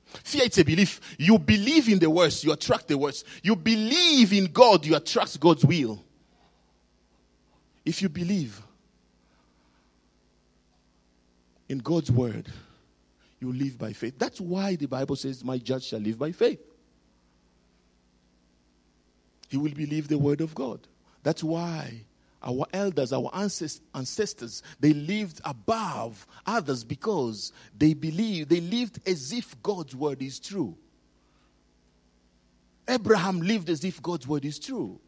Fear 0.06 0.42
it's 0.46 0.58
a 0.58 0.64
belief. 0.64 1.00
You 1.20 1.38
believe 1.38 1.88
in 1.88 2.00
the 2.00 2.10
worst, 2.10 2.42
you 2.42 2.50
attract 2.50 2.88
the 2.88 2.98
worst. 2.98 3.24
You 3.44 3.54
believe 3.54 4.32
in 4.32 4.46
God, 4.46 4.84
you 4.84 4.96
attract 4.96 5.38
God's 5.38 5.64
will. 5.64 6.02
If 7.84 8.02
you 8.02 8.08
believe 8.08 8.60
in 11.68 11.78
God's 11.78 12.10
word, 12.10 12.48
you 13.38 13.52
live 13.52 13.78
by 13.78 13.92
faith. 13.92 14.18
That's 14.18 14.40
why 14.40 14.74
the 14.74 14.86
Bible 14.86 15.14
says, 15.14 15.44
My 15.44 15.58
judge 15.58 15.84
shall 15.84 16.00
live 16.00 16.18
by 16.18 16.32
faith. 16.32 16.60
He 19.48 19.56
will 19.56 19.74
believe 19.74 20.08
the 20.08 20.18
word 20.18 20.40
of 20.40 20.56
God. 20.56 20.80
That's 21.22 21.44
why 21.44 22.02
our 22.44 22.66
elders, 22.72 23.12
our 23.12 23.30
ancestors, 23.34 24.62
they 24.78 24.92
lived 24.92 25.40
above 25.44 26.26
others 26.46 26.84
because 26.84 27.52
they 27.76 27.94
believed, 27.94 28.50
they 28.50 28.60
lived 28.60 29.00
as 29.08 29.32
if 29.32 29.60
God's 29.62 29.96
word 29.96 30.22
is 30.22 30.38
true. 30.38 30.76
Abraham 32.86 33.40
lived 33.40 33.70
as 33.70 33.82
if 33.82 34.02
God's 34.02 34.28
word 34.28 34.44
is 34.44 34.58
true. 34.58 35.00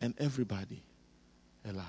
And 0.00 0.14
everybody 0.18 0.84
a 1.68 1.72
liar. 1.72 1.84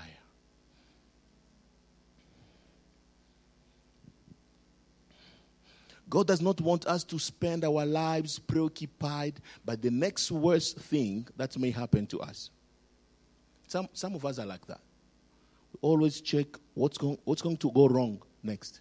God 6.08 6.26
does 6.26 6.40
not 6.40 6.60
want 6.60 6.86
us 6.86 7.04
to 7.04 7.20
spend 7.20 7.64
our 7.64 7.86
lives 7.86 8.40
preoccupied 8.40 9.34
by 9.64 9.76
the 9.76 9.92
next 9.92 10.32
worst 10.32 10.76
thing 10.76 11.28
that 11.36 11.56
may 11.56 11.70
happen 11.70 12.04
to 12.08 12.20
us. 12.20 12.50
Some, 13.70 13.88
some 13.92 14.16
of 14.16 14.26
us 14.26 14.40
are 14.40 14.46
like 14.46 14.66
that. 14.66 14.80
We 15.72 15.78
always 15.88 16.20
check 16.20 16.48
what's 16.74 16.98
going, 16.98 17.18
what's 17.22 17.40
going 17.40 17.56
to 17.58 17.70
go 17.70 17.86
wrong 17.86 18.20
next. 18.42 18.80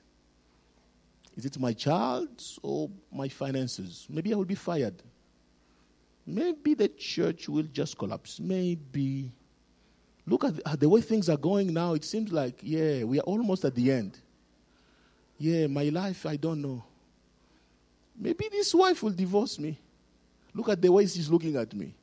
Is 1.38 1.46
it 1.46 1.60
my 1.60 1.74
child 1.74 2.42
or 2.64 2.90
my 3.14 3.28
finances? 3.28 4.08
Maybe 4.10 4.34
I 4.34 4.36
will 4.36 4.46
be 4.46 4.56
fired. 4.56 4.96
Maybe 6.26 6.74
the 6.74 6.88
church 6.88 7.48
will 7.48 7.68
just 7.72 8.00
collapse. 8.00 8.40
Maybe. 8.40 9.32
Look 10.26 10.46
at 10.46 10.56
the, 10.56 10.78
the 10.78 10.90
way 10.90 11.02
things 11.02 11.30
are 11.30 11.38
going 11.38 11.72
now. 11.72 11.94
It 11.94 12.04
seems 12.04 12.32
like, 12.32 12.60
yeah, 12.64 13.04
we 13.04 13.20
are 13.20 13.24
almost 13.24 13.66
at 13.66 13.76
the 13.76 13.92
end. 13.92 14.18
Yeah, 15.38 15.68
my 15.68 15.84
life, 15.90 16.26
I 16.26 16.36
don't 16.36 16.64
know. 16.64 16.84
Maybe 18.18 18.48
this 18.52 18.74
wife 18.74 19.04
will 19.04 19.12
divorce 19.12 19.60
me. 19.60 19.78
Look 20.56 20.70
at 20.70 20.82
the 20.82 20.92
way 20.92 21.06
she's 21.06 21.30
looking 21.30 21.56
at 21.58 21.76
me. 21.76 21.94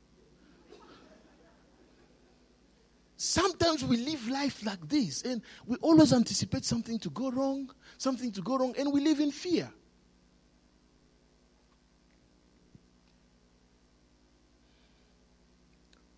Sometimes 3.17 3.83
we 3.83 3.97
live 3.97 4.29
life 4.29 4.65
like 4.65 4.87
this 4.89 5.23
and 5.23 5.41
we 5.67 5.77
always 5.79 6.13
anticipate 6.13 6.65
something 6.65 6.99
to 6.99 7.11
go 7.11 7.31
wrong, 7.31 7.71
something 7.97 8.31
to 8.33 8.43
go 8.43 8.59
wrong, 8.59 8.75
and 8.79 8.93
we 8.93 9.01
live 9.01 9.21
in 9.21 9.31
fear. 9.31 9.71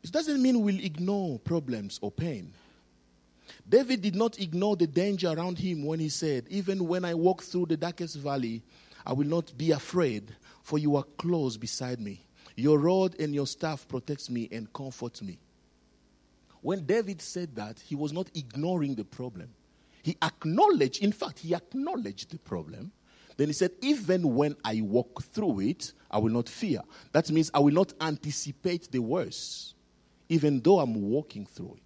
It 0.03 0.11
doesn't 0.11 0.43
mean 0.43 0.63
we'll 0.63 0.81
ignore 0.81 1.39
problems 1.39 1.99
or 2.03 2.11
pain. 2.11 2.53
David 3.69 4.01
did 4.01 4.17
not 4.17 4.41
ignore 4.41 4.75
the 4.75 4.87
danger 4.87 5.29
around 5.29 5.59
him 5.59 5.85
when 5.85 6.01
he 6.01 6.09
said, 6.09 6.47
Even 6.49 6.89
when 6.89 7.05
I 7.05 7.15
walk 7.15 7.43
through 7.43 7.67
the 7.67 7.77
darkest 7.77 8.17
valley, 8.17 8.63
I 9.07 9.13
will 9.13 9.27
not 9.27 9.57
be 9.57 9.71
afraid, 9.71 10.35
for 10.63 10.79
you 10.79 10.97
are 10.97 11.05
close 11.19 11.57
beside 11.57 12.01
me. 12.01 12.21
Your 12.57 12.79
rod 12.79 13.21
and 13.21 13.35
your 13.35 13.47
staff 13.47 13.87
protects 13.87 14.31
me 14.31 14.49
and 14.51 14.73
comforts 14.73 15.23
me. 15.23 15.39
When 16.61 16.85
David 16.85 17.21
said 17.23 17.55
that, 17.57 17.81
he 17.81 17.95
was 17.95 18.13
not 18.13 18.31
ignoring 18.35 18.95
the 18.95 19.05
problem. 19.05 19.49
He 20.03 20.17
acknowledged, 20.23 21.03
in 21.03 21.13
fact, 21.13 21.39
he 21.41 21.55
acknowledged 21.55 22.31
the 22.31 22.39
problem. 22.39 22.93
Then 23.37 23.49
he 23.49 23.53
said, 23.53 23.71
Even 23.81 24.35
when 24.35 24.57
I 24.65 24.81
walk 24.81 25.23
through 25.23 25.61
it, 25.61 25.93
I 26.11 26.19
will 26.19 26.33
not 26.33 26.49
fear. 26.49 26.81
That 27.13 27.31
means 27.31 27.51
I 27.55 27.61
will 27.61 27.75
not 27.75 27.93
anticipate 28.01 28.91
the 28.91 28.99
worst, 28.99 29.75
even 30.29 30.61
though 30.61 30.81
I'm 30.81 31.11
walking 31.11 31.47
through 31.47 31.77
it. 31.77 31.83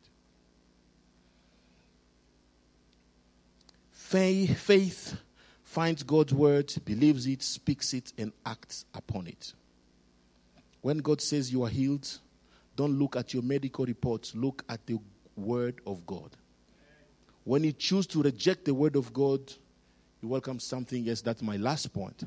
Faith, 3.91 4.59
faith 4.59 5.16
finds 5.62 6.03
God's 6.03 6.35
word, 6.35 6.73
believes 6.85 7.27
it, 7.27 7.43
speaks 7.43 7.95
it, 7.95 8.12
and 8.18 8.33
acts 8.45 8.85
upon 8.95 9.27
it. 9.27 9.53
When 10.81 10.99
God 10.99 11.20
says 11.20 11.53
you 11.53 11.62
are 11.64 11.68
healed, 11.68 12.18
don't 12.77 12.99
look 12.99 13.16
at 13.16 13.35
your 13.35 13.43
medical 13.43 13.85
reports, 13.85 14.35
look 14.35 14.64
at 14.68 14.87
the 14.87 14.99
Word 15.37 15.81
of 15.87 16.07
God. 16.07 16.31
When 17.45 17.64
you 17.64 17.73
choose 17.73 18.07
to 18.09 18.23
reject 18.23 18.64
the 18.64 18.75
Word 18.75 18.97
of 18.97 19.12
God, 19.12 19.41
you 20.20 20.29
welcome 20.29 20.61
something. 20.61 21.05
Yes, 21.05 21.20
that's 21.20 21.43
my 21.43 21.57
last 21.57 21.93
point. 21.93 22.25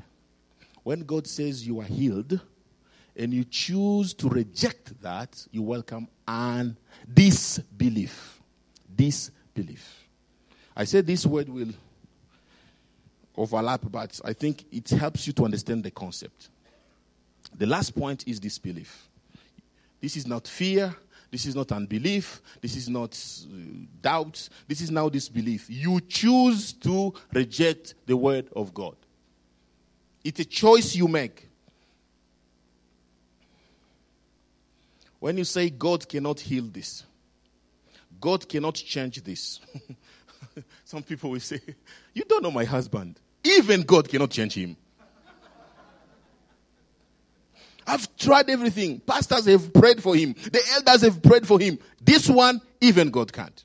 When 0.82 1.00
God 1.00 1.26
says 1.26 1.66
you 1.66 1.80
are 1.80 1.84
healed, 1.84 2.40
and 3.16 3.32
you 3.32 3.44
choose 3.44 4.12
to 4.14 4.28
reject 4.28 5.00
that, 5.02 5.46
you 5.50 5.62
welcome 5.62 6.06
an 6.28 6.76
disbelief. 7.12 8.40
Disbelief. 8.94 10.04
I 10.76 10.84
said 10.84 11.06
this 11.06 11.24
word 11.24 11.48
will 11.48 11.72
overlap, 13.36 13.80
but 13.90 14.20
I 14.24 14.32
think 14.32 14.64
it 14.70 14.90
helps 14.90 15.26
you 15.26 15.32
to 15.34 15.44
understand 15.44 15.84
the 15.84 15.90
concept. 15.90 16.50
The 17.56 17.66
last 17.66 17.96
point 17.96 18.24
is 18.26 18.38
disbelief. 18.38 19.08
This 20.00 20.16
is 20.16 20.26
not 20.26 20.46
fear. 20.46 20.94
This 21.30 21.46
is 21.46 21.54
not 21.54 21.72
unbelief. 21.72 22.40
This 22.60 22.76
is 22.76 22.88
not 22.88 23.18
uh, 23.44 23.56
doubt. 24.00 24.48
This 24.68 24.80
is 24.80 24.90
now 24.90 25.08
disbelief. 25.08 25.66
You 25.68 26.00
choose 26.00 26.72
to 26.74 27.12
reject 27.32 27.94
the 28.06 28.16
word 28.16 28.48
of 28.54 28.72
God. 28.72 28.96
It's 30.24 30.40
a 30.40 30.44
choice 30.44 30.94
you 30.94 31.08
make. 31.08 31.48
When 35.18 35.38
you 35.38 35.44
say 35.44 35.70
God 35.70 36.08
cannot 36.08 36.40
heal 36.40 36.64
this, 36.64 37.04
God 38.20 38.48
cannot 38.48 38.74
change 38.74 39.22
this. 39.22 39.60
Some 40.84 41.02
people 41.02 41.30
will 41.30 41.40
say, 41.40 41.60
You 42.14 42.24
don't 42.28 42.42
know 42.42 42.50
my 42.50 42.64
husband. 42.64 43.18
Even 43.44 43.82
God 43.82 44.08
cannot 44.08 44.30
change 44.30 44.54
him. 44.54 44.76
I've 47.86 48.16
tried 48.16 48.50
everything. 48.50 49.00
Pastors 49.00 49.46
have 49.46 49.72
prayed 49.72 50.02
for 50.02 50.16
him. 50.16 50.32
The 50.32 50.62
elders 50.74 51.02
have 51.02 51.22
prayed 51.22 51.46
for 51.46 51.60
him. 51.60 51.78
This 52.00 52.28
one, 52.28 52.60
even 52.80 53.10
God 53.10 53.32
can't. 53.32 53.64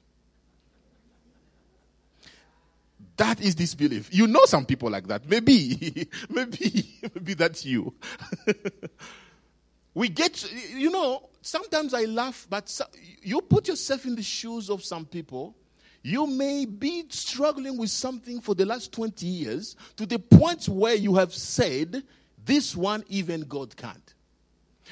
That 3.17 3.41
is 3.41 3.55
disbelief. 3.55 4.13
You 4.13 4.27
know 4.27 4.45
some 4.45 4.65
people 4.65 4.89
like 4.89 5.07
that. 5.07 5.27
Maybe, 5.27 6.07
maybe, 6.29 6.99
maybe 7.13 7.33
that's 7.33 7.65
you. 7.65 7.93
we 9.93 10.09
get, 10.09 10.51
you 10.73 10.89
know, 10.89 11.29
sometimes 11.41 11.93
I 11.93 12.05
laugh, 12.05 12.47
but 12.49 12.79
you 13.21 13.41
put 13.41 13.67
yourself 13.67 14.05
in 14.05 14.15
the 14.15 14.23
shoes 14.23 14.69
of 14.69 14.83
some 14.83 15.05
people. 15.05 15.55
You 16.03 16.25
may 16.25 16.65
be 16.65 17.05
struggling 17.09 17.77
with 17.77 17.91
something 17.91 18.41
for 18.41 18.55
the 18.55 18.65
last 18.65 18.91
20 18.91 19.25
years 19.25 19.75
to 19.97 20.05
the 20.05 20.17
point 20.17 20.67
where 20.67 20.95
you 20.95 21.15
have 21.15 21.33
said, 21.33 22.03
This 22.45 22.75
one, 22.75 23.03
even 23.07 23.41
God 23.41 23.75
can't. 23.75 24.13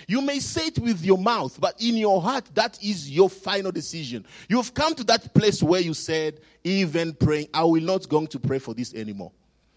You 0.08 0.22
may 0.22 0.39
say 0.39 0.68
it 0.68 0.80
with 0.80 1.04
your 1.04 1.18
mouth, 1.18 1.60
but 1.60 1.76
in 1.82 1.97
your 1.97 2.22
heart, 2.22 2.50
that 2.54 2.82
is 2.82 3.10
your 3.10 3.30
final 3.30 3.72
decision. 3.72 4.26
You've 4.47 4.74
come 4.74 4.95
to 4.95 5.04
that 5.06 5.34
place 5.34 5.62
where 5.62 5.82
you 5.82 5.93
said, 5.93 6.39
even 6.64 7.14
praying, 7.14 7.50
I 7.54 7.64
will 7.64 7.84
not 7.84 8.08
going 8.08 8.28
to 8.28 8.39
pray 8.39 8.60
for 8.60 8.74
this 8.74 8.93
anymore. 8.93 9.32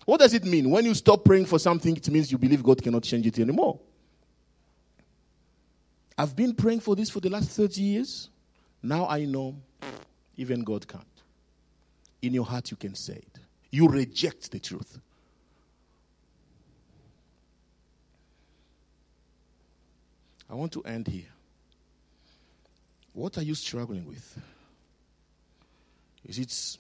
What 0.05 0.21
does 0.21 0.35
it 0.35 0.45
mean? 0.45 0.71
When 0.71 0.85
you 0.85 0.95
stop 0.95 1.25
praying 1.25 1.47
for 1.47 1.59
something, 1.59 1.97
it 1.97 2.09
means 2.11 2.31
you 2.31 2.39
believe 2.39 2.63
God 2.63 2.83
cannot 2.83 3.03
change 3.03 3.27
it 3.27 3.39
anymore. 3.39 3.81
I've 6.19 6.37
been 6.37 6.55
praying 6.55 6.81
for 6.81 6.95
this 6.95 7.09
for 7.09 7.21
the 7.21 7.31
last 7.31 7.51
30 7.51 7.81
years. 7.81 8.31
Now 8.83 9.07
I 9.09 9.25
know 9.25 9.57
even 10.37 10.63
God 10.63 10.87
can't. 10.87 11.05
In 12.21 12.35
your 12.35 12.45
heart, 12.45 12.71
you 12.71 12.77
can 12.77 12.95
say 12.95 13.15
it. 13.15 13.39
You 13.71 13.89
reject 13.89 14.51
the 14.51 14.61
truth. 14.61 15.01
I 20.53 20.55
want 20.55 20.71
to 20.73 20.83
end 20.83 21.09
here. 21.09 21.31
What 23.15 23.39
are 23.39 23.43
you 23.43 23.55
struggling 23.55 24.07
with? 24.07 24.39
Is 26.27 26.39
it 26.39 26.79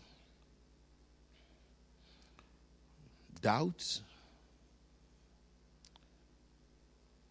doubt? 3.40 4.00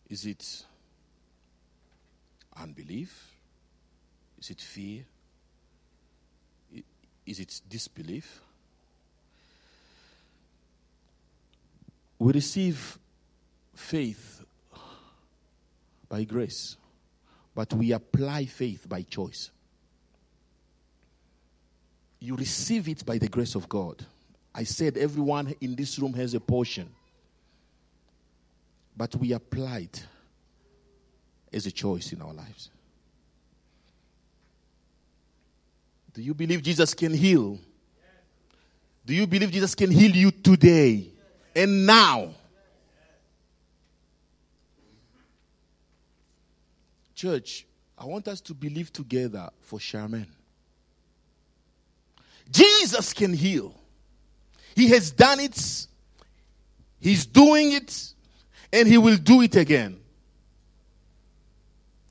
Is 0.10 0.26
it 0.26 0.66
unbelief? 2.58 3.36
Is 4.40 4.50
it 4.50 4.62
fear? 4.62 5.04
Is 7.24 7.40
it 7.40 7.62
disbelief? 7.70 8.42
We 12.18 12.34
receive 12.34 12.98
faith 13.76 14.41
by 16.12 16.26
grace, 16.26 16.76
but 17.56 17.74
we 17.74 17.94
apply 17.94 18.44
faith 18.44 18.88
by 18.88 19.02
choice. 19.02 19.50
You 22.20 22.36
receive 22.36 22.90
it 22.90 23.06
by 23.06 23.18
the 23.18 23.30
grace 23.30 23.56
of 23.56 23.70
God. 23.70 24.06
I 24.54 24.66
said 24.66 24.98
everyone 24.98 25.56
in 25.62 25.74
this 25.74 25.98
room 25.98 26.14
has 26.16 26.34
a 26.34 26.40
portion, 26.42 26.90
but 28.96 29.16
we 29.16 29.32
apply 29.32 29.80
it 29.80 30.06
as 31.54 31.66
a 31.66 31.72
choice 31.72 32.12
in 32.12 32.22
our 32.22 32.34
lives. 32.34 32.70
Do 36.14 36.22
you 36.22 36.34
believe 36.34 36.62
Jesus 36.62 36.94
can 36.94 37.14
heal? 37.14 37.58
Do 39.06 39.14
you 39.14 39.26
believe 39.26 39.50
Jesus 39.50 39.74
can 39.74 39.90
heal 39.90 40.12
you 40.12 40.30
today 40.30 41.08
and 41.56 41.86
now? 41.86 42.32
Church, 47.22 47.68
I 48.00 48.06
want 48.06 48.28
us 48.28 48.42
to 48.42 48.56
believe 48.56 48.92
together 48.92 49.48
for 49.60 49.78
Charmaine. 49.78 50.26
Jesus 52.50 53.14
can 53.14 53.32
heal. 53.32 53.76
He 54.76 54.88
has 54.88 55.12
done 55.12 55.40
it, 55.40 55.86
He's 57.00 57.28
doing 57.28 57.74
it, 57.74 58.14
and 58.74 58.88
He 58.88 58.98
will 58.98 59.18
do 59.18 59.44
it 59.44 59.56
again. 59.56 60.00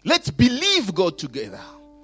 Let's 0.05 0.31
believe 0.31 0.95
God 0.95 1.19
together. 1.19 1.61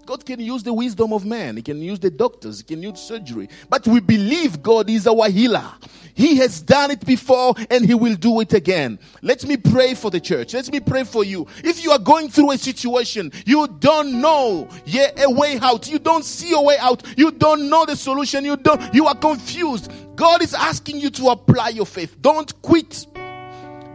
God 0.06 0.24
can 0.24 0.38
use 0.38 0.62
the 0.62 0.72
wisdom 0.72 1.12
of 1.12 1.26
man. 1.26 1.56
He 1.56 1.62
can 1.62 1.82
use 1.82 1.98
the 1.98 2.10
doctors. 2.10 2.58
He 2.58 2.64
can 2.64 2.80
use 2.80 3.00
surgery. 3.00 3.48
But 3.68 3.88
we 3.88 3.98
believe 3.98 4.62
God 4.62 4.88
is 4.88 5.08
our 5.08 5.28
healer. 5.28 5.68
He 6.14 6.36
has 6.36 6.62
done 6.62 6.92
it 6.92 7.04
before 7.04 7.54
and 7.70 7.84
he 7.84 7.92
will 7.92 8.14
do 8.14 8.40
it 8.40 8.54
again. 8.54 9.00
Let 9.20 9.44
me 9.44 9.56
pray 9.56 9.94
for 9.94 10.12
the 10.12 10.20
church. 10.20 10.54
Let 10.54 10.70
me 10.70 10.78
pray 10.78 11.02
for 11.02 11.24
you. 11.24 11.48
If 11.64 11.82
you 11.82 11.90
are 11.90 11.98
going 11.98 12.28
through 12.28 12.52
a 12.52 12.58
situation, 12.58 13.32
you 13.44 13.66
don't 13.80 14.20
know 14.20 14.68
yeah, 14.84 15.10
a 15.18 15.28
way 15.28 15.58
out. 15.60 15.90
You 15.90 15.98
don't 15.98 16.24
see 16.24 16.54
a 16.54 16.60
way 16.60 16.78
out. 16.78 17.02
You 17.18 17.32
don't 17.32 17.68
know 17.68 17.84
the 17.84 17.96
solution. 17.96 18.44
You 18.44 18.56
don't, 18.56 18.94
you 18.94 19.06
are 19.06 19.16
confused. 19.16 19.90
God 20.14 20.40
is 20.40 20.54
asking 20.54 21.00
you 21.00 21.10
to 21.10 21.30
apply 21.30 21.70
your 21.70 21.84
faith. 21.84 22.16
Don't 22.22 22.62
quit. 22.62 23.08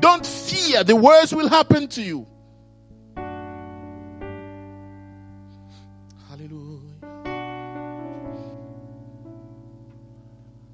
Don't 0.02 0.26
fear. 0.26 0.84
The 0.84 0.96
worst 0.96 1.32
will 1.32 1.48
happen 1.48 1.88
to 1.88 2.02
you. 2.02 2.28